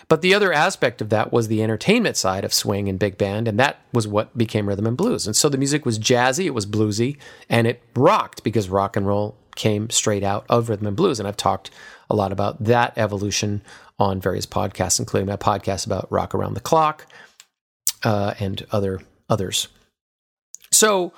But 0.10 0.22
the 0.22 0.34
other 0.34 0.52
aspect 0.52 1.02
of 1.02 1.10
that 1.10 1.32
was 1.32 1.48
the 1.48 1.64
entertainment 1.64 2.18
side 2.18 2.44
of 2.44 2.54
swing 2.54 2.90
and 2.90 3.00
big 3.00 3.18
band, 3.18 3.48
and 3.48 3.58
that 3.60 3.80
was 3.94 4.08
what 4.08 4.38
became 4.38 4.68
rhythm 4.68 4.88
and 4.88 4.98
blues. 4.98 5.26
And 5.26 5.36
so 5.36 5.48
the 5.48 5.58
music 5.58 5.86
was 5.86 5.98
jazzy, 5.98 6.46
it 6.46 6.54
was 6.54 6.66
bluesy, 6.66 7.18
and 7.50 7.66
it 7.66 7.82
rocked 7.96 8.44
because 8.44 8.68
rock 8.68 8.98
and 8.98 9.08
roll 9.08 9.38
came 9.58 9.90
straight 9.90 10.24
out 10.24 10.46
of 10.48 10.70
rhythm 10.70 10.88
and 10.88 10.96
blues. 10.96 11.20
And 11.20 11.28
I've 11.28 11.36
talked 11.36 11.70
a 12.10 12.16
lot 12.16 12.32
about 12.32 12.64
that 12.64 12.98
evolution 12.98 13.62
on 14.00 14.22
various 14.22 14.46
podcasts, 14.46 15.00
including 15.00 15.28
my 15.28 15.36
podcast 15.36 15.86
about 15.86 16.10
rock 16.10 16.34
around 16.34 16.54
the 16.54 16.62
clock 16.62 17.06
uh, 18.04 18.36
and 18.40 18.66
other 18.72 19.02
others. 19.28 19.68
So 20.72 21.12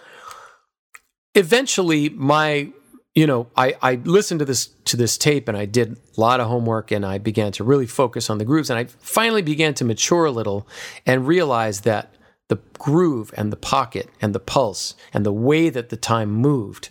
eventually, 1.36 2.10
my 2.10 2.72
you 3.16 3.28
know, 3.28 3.48
I, 3.58 3.76
I 3.82 3.96
listened 3.96 4.40
to 4.40 4.46
this 4.46 4.68
to 4.86 4.96
this 4.96 5.18
tape 5.18 5.48
and 5.48 5.58
I 5.58 5.66
did 5.66 5.98
a 6.18 6.22
lot 6.22 6.40
of 6.40 6.48
homework 6.48 6.92
and 6.92 7.06
I 7.06 7.18
began 7.18 7.52
to 7.54 7.64
really 7.64 7.88
focus 7.88 8.30
on 8.30 8.38
the 8.38 8.46
grooves 8.46 8.70
and 8.70 8.80
I 8.80 8.86
finally 8.86 9.42
began 9.42 9.74
to 9.76 9.86
mature 9.86 10.26
a 10.26 10.32
little 10.32 10.68
and 11.06 11.28
realize 11.28 11.82
that 11.82 12.14
the 12.48 12.60
groove 12.78 13.34
and 13.36 13.52
the 13.52 13.58
pocket 13.58 14.10
and 14.22 14.34
the 14.34 14.40
pulse 14.40 14.96
and 15.14 15.26
the 15.26 15.34
way 15.34 15.70
that 15.70 15.90
the 15.90 15.98
time 15.98 16.32
moved 16.32 16.90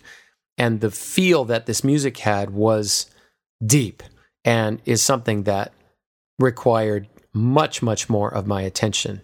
and 0.59 0.81
the 0.81 0.91
feel 0.91 1.45
that 1.45 1.65
this 1.65 1.83
music 1.83 2.17
had 2.17 2.51
was 2.51 3.09
deep 3.65 4.03
and 4.43 4.81
is 4.85 5.01
something 5.01 5.43
that 5.43 5.71
required 6.37 7.07
much, 7.33 7.81
much 7.81 8.09
more 8.09 8.31
of 8.31 8.45
my 8.45 8.61
attention. 8.61 9.21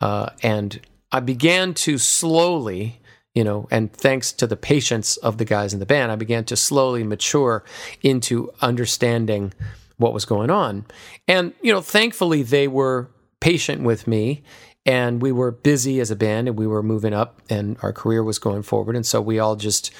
Uh, 0.00 0.28
and 0.42 0.80
I 1.10 1.20
began 1.20 1.74
to 1.74 1.96
slowly, 1.98 3.00
you 3.34 3.44
know, 3.44 3.66
and 3.70 3.92
thanks 3.92 4.30
to 4.32 4.46
the 4.46 4.56
patience 4.56 5.16
of 5.18 5.38
the 5.38 5.44
guys 5.44 5.72
in 5.72 5.80
the 5.80 5.86
band, 5.86 6.12
I 6.12 6.16
began 6.16 6.44
to 6.46 6.56
slowly 6.56 7.02
mature 7.02 7.64
into 8.02 8.50
understanding 8.60 9.52
what 9.96 10.12
was 10.12 10.24
going 10.24 10.50
on. 10.50 10.84
And, 11.26 11.54
you 11.62 11.72
know, 11.72 11.80
thankfully 11.80 12.42
they 12.42 12.68
were 12.68 13.10
patient 13.40 13.82
with 13.82 14.06
me 14.06 14.42
and 14.86 15.22
we 15.22 15.32
were 15.32 15.50
busy 15.50 16.00
as 16.00 16.10
a 16.10 16.16
band 16.16 16.48
and 16.48 16.58
we 16.58 16.66
were 16.66 16.82
moving 16.82 17.14
up 17.14 17.40
and 17.48 17.76
our 17.82 17.92
career 17.92 18.22
was 18.22 18.38
going 18.38 18.62
forward. 18.62 18.96
And 18.96 19.06
so 19.06 19.20
we 19.20 19.38
all 19.38 19.56
just 19.56 19.90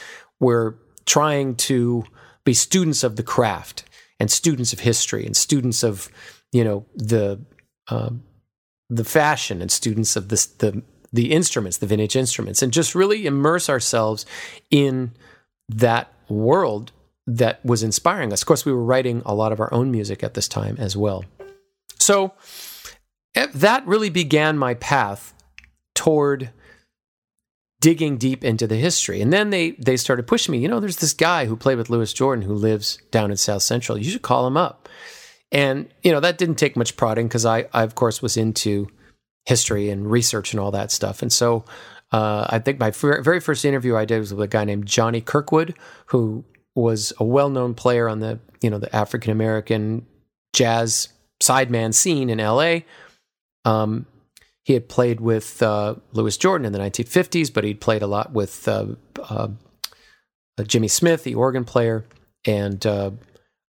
we're 0.40 0.74
trying 1.06 1.54
to 1.56 2.04
be 2.44 2.54
students 2.54 3.02
of 3.02 3.16
the 3.16 3.22
craft 3.22 3.84
and 4.20 4.30
students 4.30 4.72
of 4.72 4.80
history 4.80 5.24
and 5.26 5.36
students 5.36 5.82
of 5.82 6.08
you 6.52 6.64
know 6.64 6.86
the 6.94 7.40
um, 7.88 8.22
the 8.88 9.04
fashion 9.04 9.60
and 9.60 9.70
students 9.70 10.16
of 10.16 10.28
this 10.28 10.46
the 10.46 10.82
the 11.12 11.30
instruments, 11.30 11.78
the 11.78 11.86
vintage 11.86 12.16
instruments, 12.16 12.60
and 12.60 12.72
just 12.72 12.94
really 12.94 13.24
immerse 13.24 13.70
ourselves 13.70 14.26
in 14.70 15.12
that 15.68 16.12
world 16.28 16.90
that 17.26 17.64
was 17.64 17.84
inspiring 17.84 18.32
us. 18.32 18.42
Of 18.42 18.46
course, 18.46 18.66
we 18.66 18.72
were 18.72 18.82
writing 18.82 19.22
a 19.24 19.32
lot 19.32 19.52
of 19.52 19.60
our 19.60 19.72
own 19.72 19.92
music 19.92 20.24
at 20.24 20.34
this 20.34 20.48
time 20.48 20.76
as 20.78 20.96
well. 20.96 21.24
So 22.00 22.32
that 23.34 23.86
really 23.86 24.10
began 24.10 24.58
my 24.58 24.74
path 24.74 25.32
toward 25.94 26.50
digging 27.84 28.16
deep 28.16 28.42
into 28.42 28.66
the 28.66 28.76
history. 28.76 29.20
And 29.20 29.30
then 29.30 29.50
they 29.50 29.72
they 29.72 29.98
started 29.98 30.26
pushing 30.26 30.52
me. 30.52 30.58
You 30.58 30.68
know, 30.68 30.80
there's 30.80 30.96
this 30.96 31.12
guy 31.12 31.44
who 31.44 31.54
played 31.54 31.76
with 31.76 31.90
Louis 31.90 32.10
Jordan 32.14 32.42
who 32.42 32.54
lives 32.54 32.96
down 33.10 33.30
in 33.30 33.36
South 33.36 33.60
Central. 33.60 33.98
You 33.98 34.10
should 34.10 34.22
call 34.22 34.46
him 34.46 34.56
up. 34.56 34.88
And 35.52 35.92
you 36.02 36.10
know 36.10 36.20
that 36.20 36.38
didn't 36.38 36.54
take 36.54 36.78
much 36.78 36.96
prodding 36.96 37.28
because 37.28 37.44
I, 37.44 37.66
I 37.74 37.82
of 37.82 37.94
course 37.94 38.22
was 38.22 38.38
into 38.38 38.88
history 39.44 39.90
and 39.90 40.10
research 40.10 40.54
and 40.54 40.60
all 40.60 40.70
that 40.70 40.92
stuff. 40.92 41.20
And 41.20 41.30
so 41.30 41.66
uh, 42.10 42.46
I 42.48 42.58
think 42.58 42.80
my 42.80 42.90
very 42.90 43.40
first 43.40 43.66
interview 43.66 43.96
I 43.96 44.06
did 44.06 44.18
was 44.18 44.32
with 44.32 44.42
a 44.42 44.48
guy 44.48 44.64
named 44.64 44.86
Johnny 44.86 45.20
Kirkwood, 45.20 45.74
who 46.06 46.42
was 46.74 47.12
a 47.18 47.24
well-known 47.24 47.74
player 47.74 48.08
on 48.08 48.20
the 48.20 48.40
you 48.62 48.70
know 48.70 48.78
the 48.78 48.96
African 48.96 49.30
American 49.30 50.06
jazz 50.54 51.08
sideman 51.42 51.92
scene 51.92 52.30
in 52.30 52.40
L.A. 52.40 52.86
Um, 53.66 54.06
he 54.64 54.72
had 54.72 54.88
played 54.88 55.20
with 55.20 55.62
uh, 55.62 55.94
Louis 56.12 56.36
Jordan 56.36 56.64
in 56.64 56.72
the 56.72 56.78
1950s, 56.78 57.52
but 57.52 57.64
he'd 57.64 57.80
played 57.80 58.02
a 58.02 58.06
lot 58.06 58.32
with 58.32 58.66
uh, 58.66 58.86
uh, 59.28 59.48
Jimmy 60.66 60.88
Smith, 60.88 61.22
the 61.22 61.34
organ 61.34 61.64
player, 61.64 62.04
and 62.46 62.84
uh, 62.86 63.10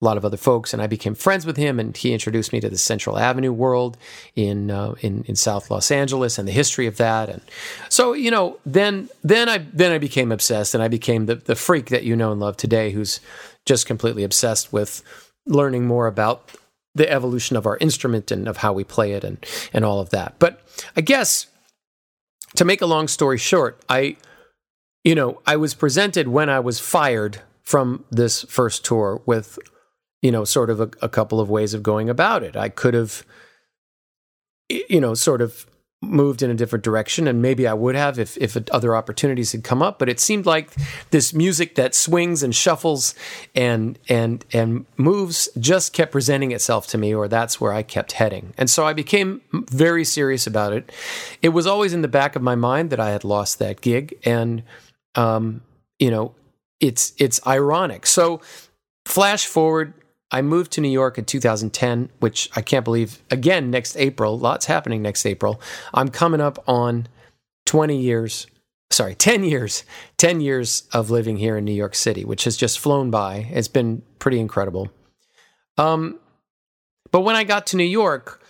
a 0.00 0.04
lot 0.04 0.16
of 0.16 0.24
other 0.24 0.36
folks. 0.36 0.72
And 0.72 0.80
I 0.80 0.86
became 0.86 1.16
friends 1.16 1.46
with 1.46 1.56
him, 1.56 1.80
and 1.80 1.96
he 1.96 2.12
introduced 2.12 2.52
me 2.52 2.60
to 2.60 2.68
the 2.68 2.78
Central 2.78 3.18
Avenue 3.18 3.52
world 3.52 3.96
in 4.36 4.70
uh, 4.70 4.94
in, 5.00 5.24
in 5.24 5.34
South 5.34 5.68
Los 5.68 5.90
Angeles 5.90 6.38
and 6.38 6.46
the 6.46 6.52
history 6.52 6.86
of 6.86 6.96
that. 6.98 7.28
And 7.28 7.42
so, 7.88 8.12
you 8.12 8.30
know, 8.30 8.58
then 8.64 9.08
then 9.24 9.48
I 9.48 9.58
then 9.72 9.90
I 9.90 9.98
became 9.98 10.30
obsessed, 10.30 10.74
and 10.74 10.82
I 10.82 10.88
became 10.88 11.26
the 11.26 11.34
the 11.34 11.56
freak 11.56 11.86
that 11.86 12.04
you 12.04 12.14
know 12.14 12.30
and 12.30 12.40
love 12.40 12.56
today, 12.56 12.92
who's 12.92 13.18
just 13.66 13.86
completely 13.86 14.22
obsessed 14.22 14.72
with 14.72 15.02
learning 15.46 15.86
more 15.86 16.06
about 16.06 16.52
the 16.94 17.10
evolution 17.10 17.56
of 17.56 17.66
our 17.66 17.76
instrument 17.78 18.30
and 18.30 18.46
of 18.48 18.58
how 18.58 18.72
we 18.72 18.84
play 18.84 19.12
it 19.12 19.24
and 19.24 19.44
and 19.72 19.84
all 19.84 20.00
of 20.00 20.10
that. 20.10 20.34
But 20.38 20.60
I 20.96 21.00
guess 21.00 21.46
to 22.56 22.64
make 22.64 22.80
a 22.80 22.86
long 22.86 23.08
story 23.08 23.38
short, 23.38 23.82
I 23.88 24.16
you 25.02 25.14
know, 25.14 25.40
I 25.46 25.56
was 25.56 25.74
presented 25.74 26.28
when 26.28 26.48
I 26.48 26.60
was 26.60 26.80
fired 26.80 27.42
from 27.62 28.04
this 28.10 28.42
first 28.44 28.84
tour 28.84 29.22
with 29.26 29.58
you 30.22 30.30
know 30.30 30.44
sort 30.44 30.70
of 30.70 30.80
a, 30.80 30.90
a 31.02 31.08
couple 31.08 31.40
of 31.40 31.50
ways 31.50 31.74
of 31.74 31.82
going 31.82 32.08
about 32.08 32.42
it. 32.42 32.56
I 32.56 32.68
could 32.68 32.94
have 32.94 33.24
you 34.68 35.00
know 35.00 35.14
sort 35.14 35.42
of 35.42 35.66
moved 36.10 36.42
in 36.42 36.50
a 36.50 36.54
different 36.54 36.84
direction 36.84 37.26
and 37.26 37.42
maybe 37.42 37.66
I 37.66 37.74
would 37.74 37.94
have 37.94 38.18
if 38.18 38.36
if 38.38 38.56
other 38.70 38.96
opportunities 38.96 39.52
had 39.52 39.64
come 39.64 39.82
up 39.82 39.98
but 39.98 40.08
it 40.08 40.20
seemed 40.20 40.46
like 40.46 40.70
this 41.10 41.32
music 41.32 41.74
that 41.74 41.94
swings 41.94 42.42
and 42.42 42.54
shuffles 42.54 43.14
and 43.54 43.98
and 44.08 44.44
and 44.52 44.86
moves 44.96 45.48
just 45.58 45.92
kept 45.92 46.12
presenting 46.12 46.52
itself 46.52 46.86
to 46.88 46.98
me 46.98 47.14
or 47.14 47.28
that's 47.28 47.60
where 47.60 47.72
I 47.72 47.82
kept 47.82 48.12
heading. 48.12 48.54
And 48.56 48.68
so 48.70 48.86
I 48.86 48.92
became 48.92 49.40
very 49.52 50.04
serious 50.04 50.46
about 50.46 50.72
it. 50.72 50.92
It 51.42 51.50
was 51.50 51.66
always 51.66 51.92
in 51.92 52.02
the 52.02 52.08
back 52.08 52.36
of 52.36 52.42
my 52.42 52.54
mind 52.54 52.90
that 52.90 53.00
I 53.00 53.10
had 53.10 53.24
lost 53.24 53.58
that 53.58 53.80
gig 53.80 54.18
and 54.24 54.62
um 55.14 55.62
you 55.98 56.10
know 56.10 56.34
it's 56.80 57.12
it's 57.18 57.44
ironic. 57.46 58.06
So 58.06 58.40
flash 59.06 59.46
forward 59.46 59.94
I 60.34 60.42
moved 60.42 60.72
to 60.72 60.80
New 60.80 60.90
York 60.90 61.16
in 61.16 61.24
2010, 61.26 62.10
which 62.18 62.50
I 62.56 62.60
can't 62.60 62.84
believe. 62.84 63.22
Again, 63.30 63.70
next 63.70 63.96
April, 63.96 64.36
lots 64.36 64.66
happening 64.66 65.00
next 65.00 65.24
April. 65.24 65.60
I'm 65.94 66.08
coming 66.08 66.40
up 66.40 66.58
on 66.68 67.06
20 67.66 67.96
years, 67.96 68.48
sorry, 68.90 69.14
10 69.14 69.44
years, 69.44 69.84
10 70.16 70.40
years 70.40 70.88
of 70.92 71.08
living 71.08 71.36
here 71.36 71.56
in 71.56 71.64
New 71.64 71.72
York 71.72 71.94
City, 71.94 72.24
which 72.24 72.42
has 72.42 72.56
just 72.56 72.80
flown 72.80 73.12
by. 73.12 73.48
It's 73.52 73.68
been 73.68 74.02
pretty 74.18 74.40
incredible. 74.40 74.90
Um, 75.78 76.18
but 77.12 77.20
when 77.20 77.36
I 77.36 77.44
got 77.44 77.68
to 77.68 77.76
New 77.76 77.84
York, 77.84 78.42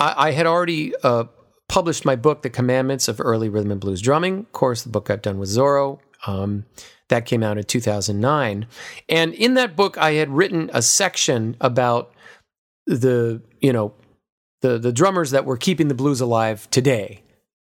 I, 0.00 0.30
I 0.30 0.30
had 0.32 0.46
already 0.46 0.96
uh, 1.04 1.26
published 1.68 2.04
my 2.04 2.16
book, 2.16 2.42
The 2.42 2.50
Commandments 2.50 3.06
of 3.06 3.20
Early 3.20 3.48
Rhythm 3.48 3.70
and 3.70 3.80
Blues 3.80 4.00
Drumming. 4.00 4.40
Of 4.40 4.50
course, 4.50 4.82
the 4.82 4.90
book 4.90 5.10
I've 5.10 5.22
done 5.22 5.38
with 5.38 5.48
Zoro. 5.48 6.00
Um, 6.26 6.64
that 7.10 7.26
came 7.26 7.42
out 7.42 7.58
in 7.58 7.64
2009. 7.64 8.66
And 9.08 9.34
in 9.34 9.54
that 9.54 9.76
book, 9.76 9.98
I 9.98 10.12
had 10.12 10.30
written 10.30 10.70
a 10.72 10.80
section 10.80 11.56
about 11.60 12.12
the, 12.86 13.42
you 13.60 13.72
know, 13.72 13.92
the, 14.62 14.78
the 14.78 14.92
drummers 14.92 15.30
that 15.32 15.44
were 15.44 15.56
keeping 15.56 15.88
the 15.88 15.94
blues 15.94 16.20
alive 16.20 16.70
today, 16.70 17.22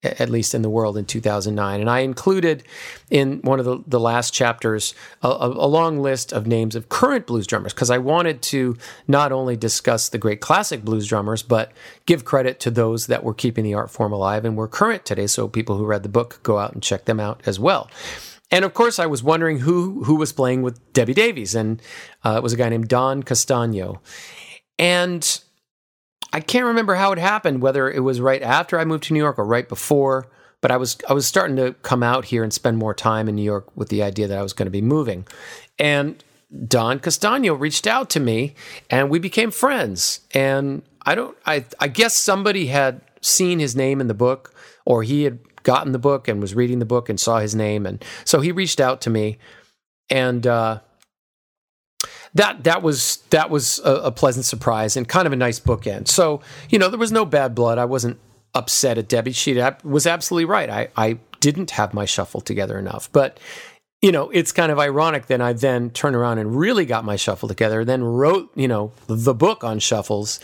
at 0.02 0.30
least 0.30 0.54
in 0.54 0.62
the 0.62 0.70
world 0.70 0.96
in 0.96 1.04
2009. 1.04 1.80
And 1.80 1.90
I 1.90 2.00
included 2.00 2.62
in 3.10 3.40
one 3.40 3.58
of 3.58 3.64
the, 3.64 3.82
the 3.86 4.00
last 4.00 4.32
chapters 4.32 4.94
a, 5.22 5.28
a 5.28 5.68
long 5.68 6.00
list 6.00 6.32
of 6.32 6.46
names 6.46 6.74
of 6.74 6.88
current 6.88 7.26
blues 7.26 7.46
drummers 7.46 7.74
because 7.74 7.90
I 7.90 7.98
wanted 7.98 8.40
to 8.42 8.76
not 9.06 9.32
only 9.32 9.56
discuss 9.56 10.08
the 10.08 10.18
great 10.18 10.40
classic 10.40 10.84
blues 10.84 11.08
drummers, 11.08 11.42
but 11.42 11.72
give 12.06 12.24
credit 12.24 12.60
to 12.60 12.70
those 12.70 13.08
that 13.08 13.24
were 13.24 13.34
keeping 13.34 13.64
the 13.64 13.74
art 13.74 13.90
form 13.90 14.12
alive 14.12 14.44
and 14.44 14.56
were 14.56 14.68
current 14.68 15.04
today. 15.04 15.26
So 15.26 15.48
people 15.48 15.76
who 15.76 15.84
read 15.84 16.04
the 16.04 16.08
book 16.08 16.40
go 16.42 16.58
out 16.58 16.72
and 16.72 16.82
check 16.82 17.04
them 17.04 17.20
out 17.20 17.42
as 17.44 17.58
well. 17.58 17.90
And 18.50 18.64
of 18.64 18.74
course, 18.74 18.98
I 18.98 19.06
was 19.06 19.22
wondering 19.22 19.60
who 19.60 20.04
who 20.04 20.16
was 20.16 20.32
playing 20.32 20.62
with 20.62 20.92
Debbie 20.92 21.14
Davies, 21.14 21.54
and 21.54 21.82
uh, 22.24 22.34
it 22.36 22.42
was 22.42 22.52
a 22.52 22.56
guy 22.56 22.68
named 22.68 22.88
Don 22.88 23.22
Castagno. 23.22 23.98
And 24.78 25.40
I 26.32 26.40
can't 26.40 26.66
remember 26.66 26.94
how 26.94 27.12
it 27.12 27.18
happened, 27.18 27.62
whether 27.62 27.90
it 27.90 28.00
was 28.00 28.20
right 28.20 28.42
after 28.42 28.78
I 28.78 28.84
moved 28.84 29.04
to 29.04 29.14
New 29.14 29.20
York 29.20 29.38
or 29.38 29.44
right 29.44 29.68
before. 29.68 30.28
But 30.60 30.70
I 30.70 30.76
was 30.76 30.96
I 31.08 31.12
was 31.12 31.26
starting 31.26 31.56
to 31.56 31.74
come 31.82 32.02
out 32.02 32.26
here 32.26 32.42
and 32.42 32.52
spend 32.52 32.78
more 32.78 32.94
time 32.94 33.28
in 33.28 33.34
New 33.34 33.42
York 33.42 33.76
with 33.76 33.88
the 33.88 34.02
idea 34.02 34.26
that 34.28 34.38
I 34.38 34.42
was 34.42 34.52
going 34.52 34.66
to 34.66 34.70
be 34.70 34.82
moving, 34.82 35.26
and 35.78 36.22
Don 36.66 37.00
Castagno 37.00 37.58
reached 37.58 37.86
out 37.86 38.10
to 38.10 38.20
me, 38.20 38.54
and 38.90 39.10
we 39.10 39.18
became 39.18 39.50
friends. 39.50 40.20
And 40.32 40.82
I 41.02 41.14
don't 41.14 41.36
I 41.46 41.64
I 41.80 41.88
guess 41.88 42.16
somebody 42.16 42.66
had 42.66 43.00
seen 43.20 43.58
his 43.58 43.76
name 43.76 44.00
in 44.00 44.08
the 44.08 44.14
book, 44.14 44.54
or 44.84 45.02
he 45.02 45.24
had 45.24 45.38
gotten 45.66 45.90
the 45.90 45.98
book 45.98 46.28
and 46.28 46.40
was 46.40 46.54
reading 46.54 46.78
the 46.78 46.86
book 46.86 47.08
and 47.08 47.18
saw 47.18 47.40
his 47.40 47.54
name, 47.54 47.84
and 47.84 48.02
so 48.24 48.40
he 48.40 48.52
reached 48.52 48.80
out 48.80 49.00
to 49.02 49.10
me, 49.10 49.36
and 50.08 50.46
uh, 50.46 50.78
that 52.34 52.62
that 52.64 52.82
was 52.82 53.18
that 53.30 53.50
was 53.50 53.80
a, 53.80 53.94
a, 53.94 54.12
pleasant 54.12 54.46
surprise 54.46 54.96
and 54.96 55.08
kind 55.08 55.26
of 55.26 55.32
a 55.32 55.36
nice 55.36 55.58
bookend. 55.58 56.06
So 56.06 56.40
you 56.70 56.78
know 56.78 56.88
there 56.88 56.98
was 56.98 57.12
no 57.12 57.24
bad 57.24 57.54
blood. 57.54 57.78
I 57.78 57.84
wasn't 57.84 58.18
upset 58.54 58.96
at 58.96 59.08
Debbie. 59.08 59.32
She 59.32 59.60
was 59.82 60.06
absolutely 60.06 60.44
right. 60.44 60.70
I 60.70 60.88
I 60.96 61.18
didn't 61.40 61.72
have 61.72 61.92
my 61.92 62.04
shuffle 62.04 62.40
together 62.40 62.78
enough, 62.78 63.10
but 63.10 63.40
you 64.02 64.12
know, 64.12 64.30
it's 64.30 64.52
kind 64.52 64.70
of 64.70 64.78
ironic 64.78 65.26
that 65.26 65.40
I 65.40 65.52
then 65.52 65.90
turned 65.90 66.14
around 66.14 66.38
and 66.38 66.56
really 66.56 66.84
got 66.84 67.04
my 67.04 67.16
shuffle 67.16 67.48
together, 67.48 67.84
then 67.84 68.04
wrote, 68.04 68.52
you 68.54 68.68
know, 68.68 68.92
the 69.08 69.34
book 69.34 69.64
on 69.64 69.80
shuffles, 69.80 70.38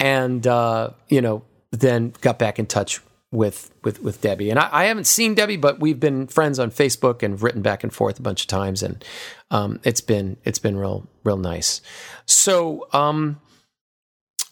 and 0.00 0.44
uh, 0.46 0.90
you 1.08 1.20
know, 1.20 1.44
then 1.70 2.12
got 2.22 2.40
back 2.40 2.58
in 2.58 2.66
touch 2.66 3.00
with 3.34 3.70
with 3.82 4.00
with 4.02 4.20
Debbie. 4.20 4.50
And 4.50 4.58
I, 4.58 4.68
I, 4.70 4.84
haven't 4.84 5.06
seen 5.06 5.34
Debbie, 5.34 5.56
but 5.56 5.80
we've 5.80 6.00
been 6.00 6.26
friends 6.26 6.58
on 6.58 6.70
Facebook 6.70 7.22
and 7.22 7.40
written 7.42 7.60
back 7.60 7.82
and 7.82 7.92
forth 7.92 8.18
a 8.18 8.22
bunch 8.22 8.42
of 8.42 8.48
times, 8.48 8.82
and 8.82 9.04
um, 9.50 9.80
it's 9.82 10.00
been 10.00 10.36
it's 10.44 10.58
been 10.58 10.76
real 10.76 11.06
real 11.24 11.36
nice. 11.36 11.80
So, 12.26 12.86
um, 12.92 13.40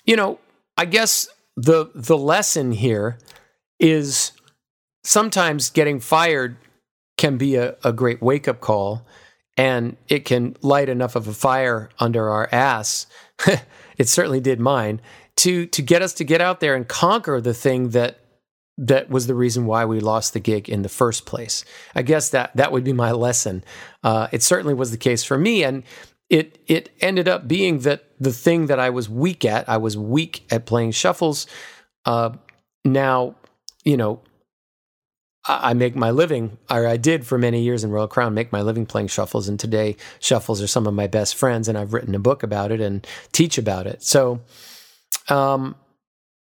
you 0.05 0.17
know, 0.17 0.39
I 0.77 0.85
guess 0.85 1.29
the 1.57 1.91
the 1.95 2.19
lesson 2.19 2.73
here 2.73 3.19
is 3.79 4.33
sometimes 5.05 5.71
getting 5.71 6.01
fired 6.01 6.57
can 7.17 7.39
be 7.39 7.57
a, 7.57 7.77
a 7.85 7.93
great 7.93 8.21
wake 8.21 8.49
up 8.49 8.61
call, 8.61 9.07
and 9.57 9.97
it 10.09 10.25
can 10.25 10.57
light 10.61 10.89
enough 10.89 11.15
of 11.15 11.29
a 11.29 11.33
fire 11.33 11.89
under 11.99 12.29
our 12.29 12.49
ass. 12.51 13.07
it 13.97 14.09
certainly 14.09 14.41
did 14.41 14.59
mine 14.59 15.01
to 15.37 15.67
to 15.67 15.83
get 15.83 16.03
us 16.03 16.13
to 16.15 16.25
get 16.25 16.41
out 16.41 16.61
there 16.61 16.75
and 16.75 16.89
conquer 16.89 17.41
the 17.41 17.55
thing 17.55 17.91
that 17.91 18.19
that 18.79 19.11
was 19.11 19.27
the 19.27 19.35
reason 19.35 19.67
why 19.67 19.85
we 19.85 20.01
lost 20.01 20.33
the 20.33 20.41
gig 20.41 20.69
in 20.69 20.83
the 20.83 20.89
first 20.89 21.27
place. 21.27 21.65
I 21.95 22.03
guess 22.03 22.31
that 22.31 22.57
that 22.57 22.73
would 22.73 22.85
be 22.85 22.93
my 22.93 23.13
lesson. 23.13 23.65
Uh, 24.03 24.29
it 24.33 24.43
certainly 24.43 24.75
was 24.75 24.91
the 24.91 24.97
case 24.97 25.23
for 25.23 25.39
me, 25.39 25.63
and 25.63 25.83
it 26.31 26.59
it 26.67 26.91
ended 27.01 27.29
up 27.29 27.47
being 27.47 27.81
that 27.81 28.05
the 28.19 28.33
thing 28.33 28.67
that 28.67 28.81
I 28.81 28.91
was 28.91 29.09
weak 29.09 29.45
at, 29.45 29.69
I 29.69 29.77
was 29.77 29.97
weak 29.97 30.45
at 30.51 30.67
playing 30.67 30.93
shuffles. 30.93 31.47
Uh, 32.07 32.31
now, 32.85 33.37
you 33.85 33.97
know, 33.97 34.23
I, 35.47 35.71
I 35.71 35.75
make 35.75 35.95
my 35.95 36.11
living, 36.11 36.57
or 36.71 36.87
I 36.87 36.97
did 36.97 37.27
for 37.27 37.37
many 37.37 37.61
years 37.63 37.85
in 37.85 37.91
Royal 37.91 38.09
Crown, 38.09 38.33
make 38.33 38.53
my 38.53 38.63
living 38.63 38.87
playing 38.87 39.09
shuffles, 39.09 39.49
and 39.49 39.61
today 39.61 39.97
shuffles 40.19 40.63
are 40.63 40.67
some 40.67 40.87
of 40.87 40.95
my 40.95 41.07
best 41.07 41.35
friends, 41.35 41.69
and 41.69 41.77
I've 41.77 41.93
written 41.93 42.15
a 42.15 42.19
book 42.19 42.43
about 42.43 42.73
it 42.73 42.81
and 42.81 43.07
teach 43.33 43.59
about 43.59 43.87
it. 43.87 44.03
So, 44.03 44.41
um, 45.29 45.77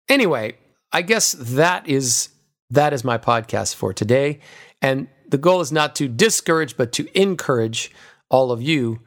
anyway 0.09 0.57
I 0.91 1.01
guess 1.01 1.33
that 1.33 1.87
is 1.87 2.29
that 2.69 2.93
is 2.93 3.03
my 3.03 3.17
podcast 3.17 3.75
for 3.75 3.93
today. 3.93 4.39
And 4.81 5.07
the 5.29 5.37
goal 5.37 5.61
is 5.61 5.71
not 5.71 5.95
to 5.97 6.07
discourage, 6.07 6.77
but 6.77 6.91
to 6.93 7.19
encourage 7.19 7.91
all 8.29 8.51
of 8.51 8.61
you 8.61 8.99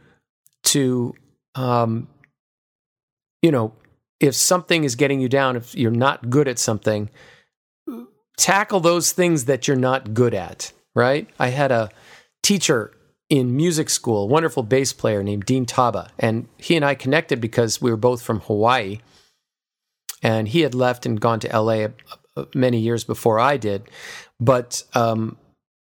to, 0.64 1.14
um, 1.54 2.08
you 3.42 3.50
know, 3.50 3.72
if 4.18 4.34
something 4.34 4.84
is 4.84 4.96
getting 4.96 5.20
you 5.20 5.28
down, 5.28 5.56
if 5.56 5.74
you're 5.74 5.90
not 5.90 6.30
good 6.30 6.48
at 6.48 6.58
something, 6.58 7.10
tackle 8.36 8.80
those 8.80 9.12
things 9.12 9.46
that 9.46 9.66
you're 9.66 9.76
not 9.76 10.14
good 10.14 10.34
at, 10.34 10.72
right? 10.94 11.28
I 11.38 11.48
had 11.48 11.72
a 11.72 11.90
teacher 12.42 12.92
in 13.28 13.56
music 13.56 13.88
school, 13.88 14.28
wonderful 14.28 14.62
bass 14.62 14.92
player 14.92 15.22
named 15.22 15.46
Dean 15.46 15.64
Taba, 15.64 16.08
and 16.18 16.48
he 16.58 16.76
and 16.76 16.84
I 16.84 16.94
connected 16.94 17.40
because 17.40 17.80
we 17.80 17.90
were 17.90 17.96
both 17.96 18.22
from 18.22 18.40
Hawaii 18.40 18.98
and 20.22 20.48
he 20.48 20.60
had 20.60 20.74
left 20.74 21.06
and 21.06 21.20
gone 21.20 21.40
to 21.40 21.60
LA 21.60 21.88
many 22.54 22.78
years 22.78 23.04
before 23.04 23.38
I 23.38 23.56
did. 23.56 23.90
But 24.38 24.82
um, 24.94 25.36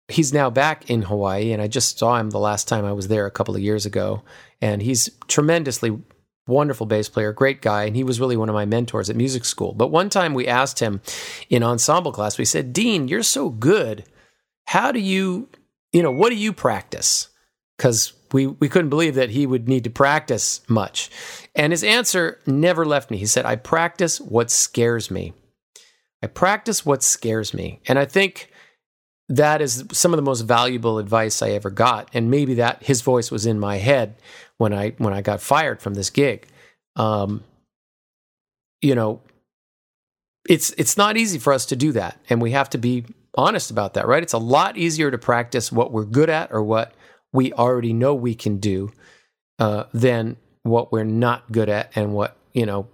he's 0.07 0.33
now 0.33 0.49
back 0.49 0.89
in 0.89 1.03
Hawaii, 1.03 1.51
and 1.51 1.61
I 1.61 1.67
just 1.67 1.99
saw 1.99 2.17
him 2.17 2.29
the 2.29 2.39
last 2.39 2.67
time 2.67 2.85
I 2.85 2.93
was 2.93 3.07
there 3.07 3.25
a 3.25 3.31
couple 3.31 3.55
of 3.55 3.61
years 3.61 3.85
ago. 3.85 4.23
And 4.61 4.81
he's 4.81 5.09
tremendously 5.27 5.99
wonderful 6.47 6.85
bass 6.85 7.09
player, 7.09 7.33
great 7.33 7.61
guy, 7.61 7.85
and 7.85 7.95
he 7.95 8.03
was 8.03 8.19
really 8.19 8.37
one 8.37 8.49
of 8.49 8.55
my 8.55 8.65
mentors 8.65 9.09
at 9.09 9.15
music 9.15 9.45
school. 9.45 9.73
But 9.73 9.87
one 9.87 10.09
time 10.09 10.33
we 10.33 10.47
asked 10.47 10.79
him 10.79 11.01
in 11.49 11.63
ensemble 11.63 12.11
class, 12.11 12.37
we 12.37 12.45
said, 12.45 12.73
Dean, 12.73 13.07
you're 13.07 13.23
so 13.23 13.49
good. 13.49 14.05
How 14.65 14.91
do 14.91 14.99
you, 14.99 15.49
you 15.91 16.03
know, 16.03 16.11
what 16.11 16.29
do 16.29 16.35
you 16.35 16.53
practice? 16.53 17.29
Because 17.77 18.13
we, 18.33 18.47
we 18.47 18.69
couldn't 18.69 18.89
believe 18.89 19.15
that 19.15 19.31
he 19.31 19.45
would 19.45 19.67
need 19.67 19.83
to 19.83 19.89
practice 19.89 20.61
much. 20.67 21.09
And 21.55 21.73
his 21.73 21.83
answer 21.83 22.39
never 22.45 22.85
left 22.85 23.11
me. 23.11 23.17
He 23.17 23.25
said, 23.25 23.45
I 23.45 23.55
practice 23.55 24.19
what 24.19 24.49
scares 24.51 25.11
me. 25.11 25.33
I 26.23 26.27
practice 26.27 26.85
what 26.85 27.03
scares 27.03 27.53
me. 27.53 27.81
And 27.87 27.97
I 27.97 28.05
think 28.05 28.51
that 29.27 29.61
is 29.61 29.85
some 29.91 30.13
of 30.13 30.17
the 30.17 30.23
most 30.23 30.41
valuable 30.41 30.97
advice 30.97 31.41
I 31.41 31.51
ever 31.51 31.69
got. 31.69 32.09
And 32.13 32.29
maybe 32.29 32.55
that 32.55 32.83
his 32.83 33.01
voice 33.01 33.31
was 33.31 33.45
in 33.45 33.59
my 33.59 33.77
head 33.77 34.15
when 34.57 34.73
I 34.73 34.91
when 34.97 35.13
I 35.13 35.21
got 35.21 35.41
fired 35.41 35.81
from 35.81 35.93
this 35.93 36.09
gig. 36.09 36.47
Um, 36.95 37.43
you 38.81 38.93
know, 38.93 39.21
it's 40.47 40.71
it's 40.71 40.97
not 40.97 41.17
easy 41.17 41.39
for 41.39 41.53
us 41.53 41.65
to 41.67 41.75
do 41.75 41.91
that, 41.93 42.19
and 42.29 42.41
we 42.41 42.51
have 42.51 42.69
to 42.71 42.77
be 42.77 43.05
honest 43.35 43.71
about 43.71 43.93
that, 43.93 44.07
right? 44.07 44.23
It's 44.23 44.33
a 44.33 44.37
lot 44.37 44.77
easier 44.77 45.09
to 45.09 45.17
practice 45.17 45.71
what 45.71 45.91
we're 45.91 46.05
good 46.05 46.29
at 46.29 46.51
or 46.51 46.61
what 46.61 46.93
we 47.33 47.53
already 47.53 47.93
know 47.93 48.13
we 48.13 48.35
can 48.35 48.57
do 48.57 48.91
uh, 49.59 49.85
than 49.93 50.37
what 50.63 50.91
we're 50.91 51.03
not 51.03 51.51
good 51.51 51.69
at 51.69 51.91
and 51.95 52.13
what 52.13 52.37
you 52.53 52.65
know 52.65 52.87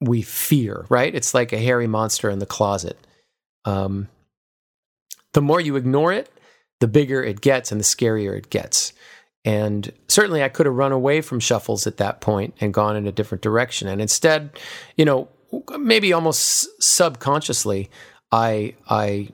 we 0.00 0.22
fear, 0.22 0.86
right? 0.88 1.14
It's 1.14 1.34
like 1.34 1.52
a 1.52 1.58
hairy 1.58 1.86
monster 1.86 2.28
in 2.28 2.38
the 2.38 2.46
closet. 2.46 2.98
Um, 3.64 4.08
the 5.32 5.42
more 5.42 5.60
you 5.60 5.76
ignore 5.76 6.12
it, 6.12 6.30
the 6.80 6.88
bigger 6.88 7.22
it 7.22 7.40
gets 7.40 7.70
and 7.70 7.80
the 7.80 7.84
scarier 7.84 8.36
it 8.36 8.50
gets. 8.50 8.92
And 9.44 9.92
certainly 10.08 10.42
I 10.42 10.48
could 10.48 10.66
have 10.66 10.74
run 10.74 10.92
away 10.92 11.20
from 11.20 11.40
shuffles 11.40 11.86
at 11.86 11.96
that 11.96 12.20
point 12.20 12.54
and 12.60 12.74
gone 12.74 12.96
in 12.96 13.06
a 13.06 13.12
different 13.12 13.42
direction. 13.42 13.88
And 13.88 14.00
instead, 14.00 14.50
you 14.96 15.04
know, 15.04 15.28
maybe 15.78 16.12
almost 16.12 16.68
subconsciously, 16.82 17.90
I, 18.30 18.74
I, 18.88 19.28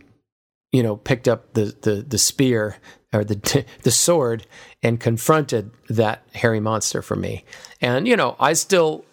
you 0.72 0.82
know, 0.82 0.96
picked 0.96 1.28
up 1.28 1.54
the, 1.54 1.74
the, 1.82 2.04
the 2.06 2.18
spear 2.18 2.76
or 3.12 3.24
the, 3.24 3.64
the 3.82 3.90
sword 3.90 4.46
and 4.82 5.00
confronted 5.00 5.70
that 5.88 6.22
hairy 6.34 6.60
monster 6.60 7.02
for 7.02 7.16
me. 7.16 7.44
And, 7.80 8.06
you 8.06 8.16
know, 8.16 8.36
I 8.38 8.52
still 8.52 9.04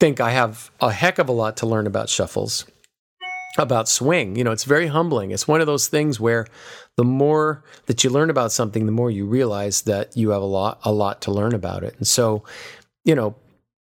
think 0.00 0.20
I 0.20 0.30
have 0.30 0.70
a 0.80 0.92
heck 0.92 1.18
of 1.18 1.28
a 1.28 1.32
lot 1.32 1.56
to 1.58 1.66
learn 1.66 1.86
about 1.86 2.08
shuffles 2.08 2.64
about 3.56 3.88
swing. 3.88 4.36
You 4.36 4.44
know, 4.44 4.52
it's 4.52 4.64
very 4.64 4.86
humbling. 4.86 5.30
It's 5.32 5.48
one 5.48 5.60
of 5.60 5.66
those 5.66 5.88
things 5.88 6.20
where 6.20 6.46
the 6.96 7.04
more 7.04 7.64
that 7.86 8.04
you 8.04 8.10
learn 8.10 8.30
about 8.30 8.52
something, 8.52 8.86
the 8.86 8.92
more 8.92 9.10
you 9.10 9.26
realize 9.26 9.82
that 9.82 10.16
you 10.16 10.30
have 10.30 10.42
a 10.42 10.46
lot 10.46 10.78
a 10.84 10.92
lot 10.92 11.22
to 11.22 11.32
learn 11.32 11.54
about 11.54 11.82
it. 11.82 11.94
And 11.98 12.06
so, 12.06 12.44
you 13.04 13.14
know, 13.14 13.34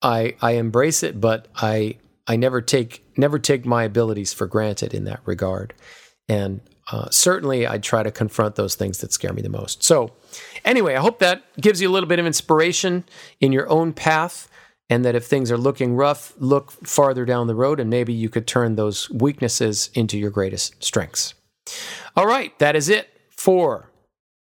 I 0.01 0.35
I 0.41 0.51
embrace 0.51 1.03
it, 1.03 1.19
but 1.19 1.47
I 1.55 1.97
I 2.29 2.37
never 2.37 2.61
take 2.61 3.03
never 3.17 3.39
take 3.39 3.65
my 3.65 3.83
abilities 3.83 4.31
for 4.31 4.47
granted 4.47 4.93
in 4.93 5.03
that 5.05 5.19
regard. 5.25 5.73
And 6.29 6.61
uh, 6.91 7.09
certainly, 7.09 7.67
I 7.67 7.79
try 7.79 8.03
to 8.03 8.11
confront 8.11 8.55
those 8.55 8.75
things 8.75 8.99
that 8.99 9.11
scare 9.11 9.33
me 9.33 9.41
the 9.41 9.49
most. 9.49 9.83
So, 9.83 10.13
anyway, 10.63 10.95
I 10.95 11.01
hope 11.01 11.19
that 11.19 11.43
gives 11.59 11.81
you 11.81 11.89
a 11.89 11.91
little 11.91 12.07
bit 12.07 12.19
of 12.19 12.25
inspiration 12.25 13.03
in 13.39 13.51
your 13.51 13.69
own 13.69 13.93
path 13.93 14.47
and 14.89 15.05
that 15.05 15.15
if 15.15 15.25
things 15.25 15.51
are 15.51 15.57
looking 15.57 15.95
rough, 15.95 16.33
look 16.37 16.71
farther 16.71 17.25
down 17.25 17.47
the 17.47 17.55
road 17.55 17.79
and 17.79 17.89
maybe 17.89 18.13
you 18.13 18.29
could 18.29 18.47
turn 18.47 18.75
those 18.75 19.09
weaknesses 19.09 19.89
into 19.93 20.17
your 20.17 20.31
greatest 20.31 20.83
strengths. 20.83 21.35
All 22.15 22.25
right, 22.25 22.57
that 22.59 22.75
is 22.75 22.89
it 22.89 23.09
for 23.29 23.91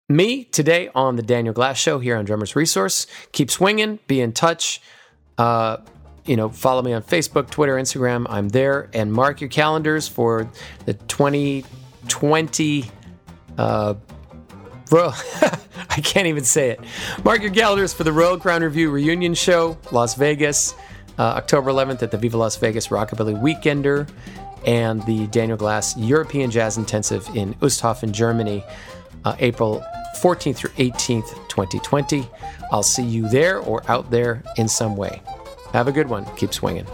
me 0.08 0.44
today 0.44 0.88
on 0.94 1.16
the 1.16 1.22
Daniel 1.22 1.52
Glass 1.52 1.78
Show 1.78 1.98
here 1.98 2.16
on 2.16 2.24
Drummers 2.24 2.54
Resource. 2.54 3.08
Keep 3.32 3.50
swinging, 3.50 3.98
be 4.06 4.20
in 4.20 4.32
touch. 4.32 4.80
Uh, 5.36 5.78
you 6.26 6.36
know, 6.36 6.48
follow 6.48 6.82
me 6.82 6.92
on 6.92 7.02
Facebook, 7.02 7.50
Twitter, 7.50 7.76
Instagram. 7.76 8.26
I'm 8.28 8.48
there, 8.48 8.88
and 8.92 9.12
mark 9.12 9.40
your 9.40 9.50
calendars 9.50 10.08
for 10.08 10.50
the 10.84 10.94
2020 10.94 12.90
uh, 13.58 13.94
Royal, 14.90 15.12
I 15.90 16.00
can't 16.00 16.26
even 16.26 16.44
say 16.44 16.70
it. 16.70 16.80
Mark 17.24 17.42
your 17.42 17.50
calendars 17.50 17.92
for 17.92 18.04
the 18.04 18.12
Royal 18.12 18.38
Crown 18.38 18.62
Revue 18.62 18.90
reunion 18.90 19.34
show, 19.34 19.76
Las 19.90 20.14
Vegas, 20.14 20.74
uh, 21.18 21.22
October 21.22 21.70
11th 21.70 22.02
at 22.02 22.10
the 22.10 22.18
Viva 22.18 22.36
Las 22.36 22.56
Vegas 22.56 22.88
Rockabilly 22.88 23.40
Weekender, 23.40 24.08
and 24.64 25.04
the 25.06 25.26
Daniel 25.28 25.56
Glass 25.56 25.96
European 25.96 26.50
Jazz 26.50 26.76
Intensive 26.76 27.28
in 27.34 27.54
Osthofen, 27.54 28.12
Germany, 28.12 28.62
uh, 29.24 29.34
April 29.40 29.84
14th 30.18 30.56
through 30.56 30.70
18th, 30.70 31.34
2020. 31.48 32.28
I'll 32.70 32.82
see 32.82 33.04
you 33.04 33.28
there 33.28 33.58
or 33.58 33.82
out 33.90 34.10
there 34.10 34.42
in 34.56 34.68
some 34.68 34.96
way. 34.96 35.20
Have 35.72 35.88
a 35.88 35.92
good 35.92 36.08
one. 36.08 36.24
Keep 36.36 36.54
swinging. 36.54 36.86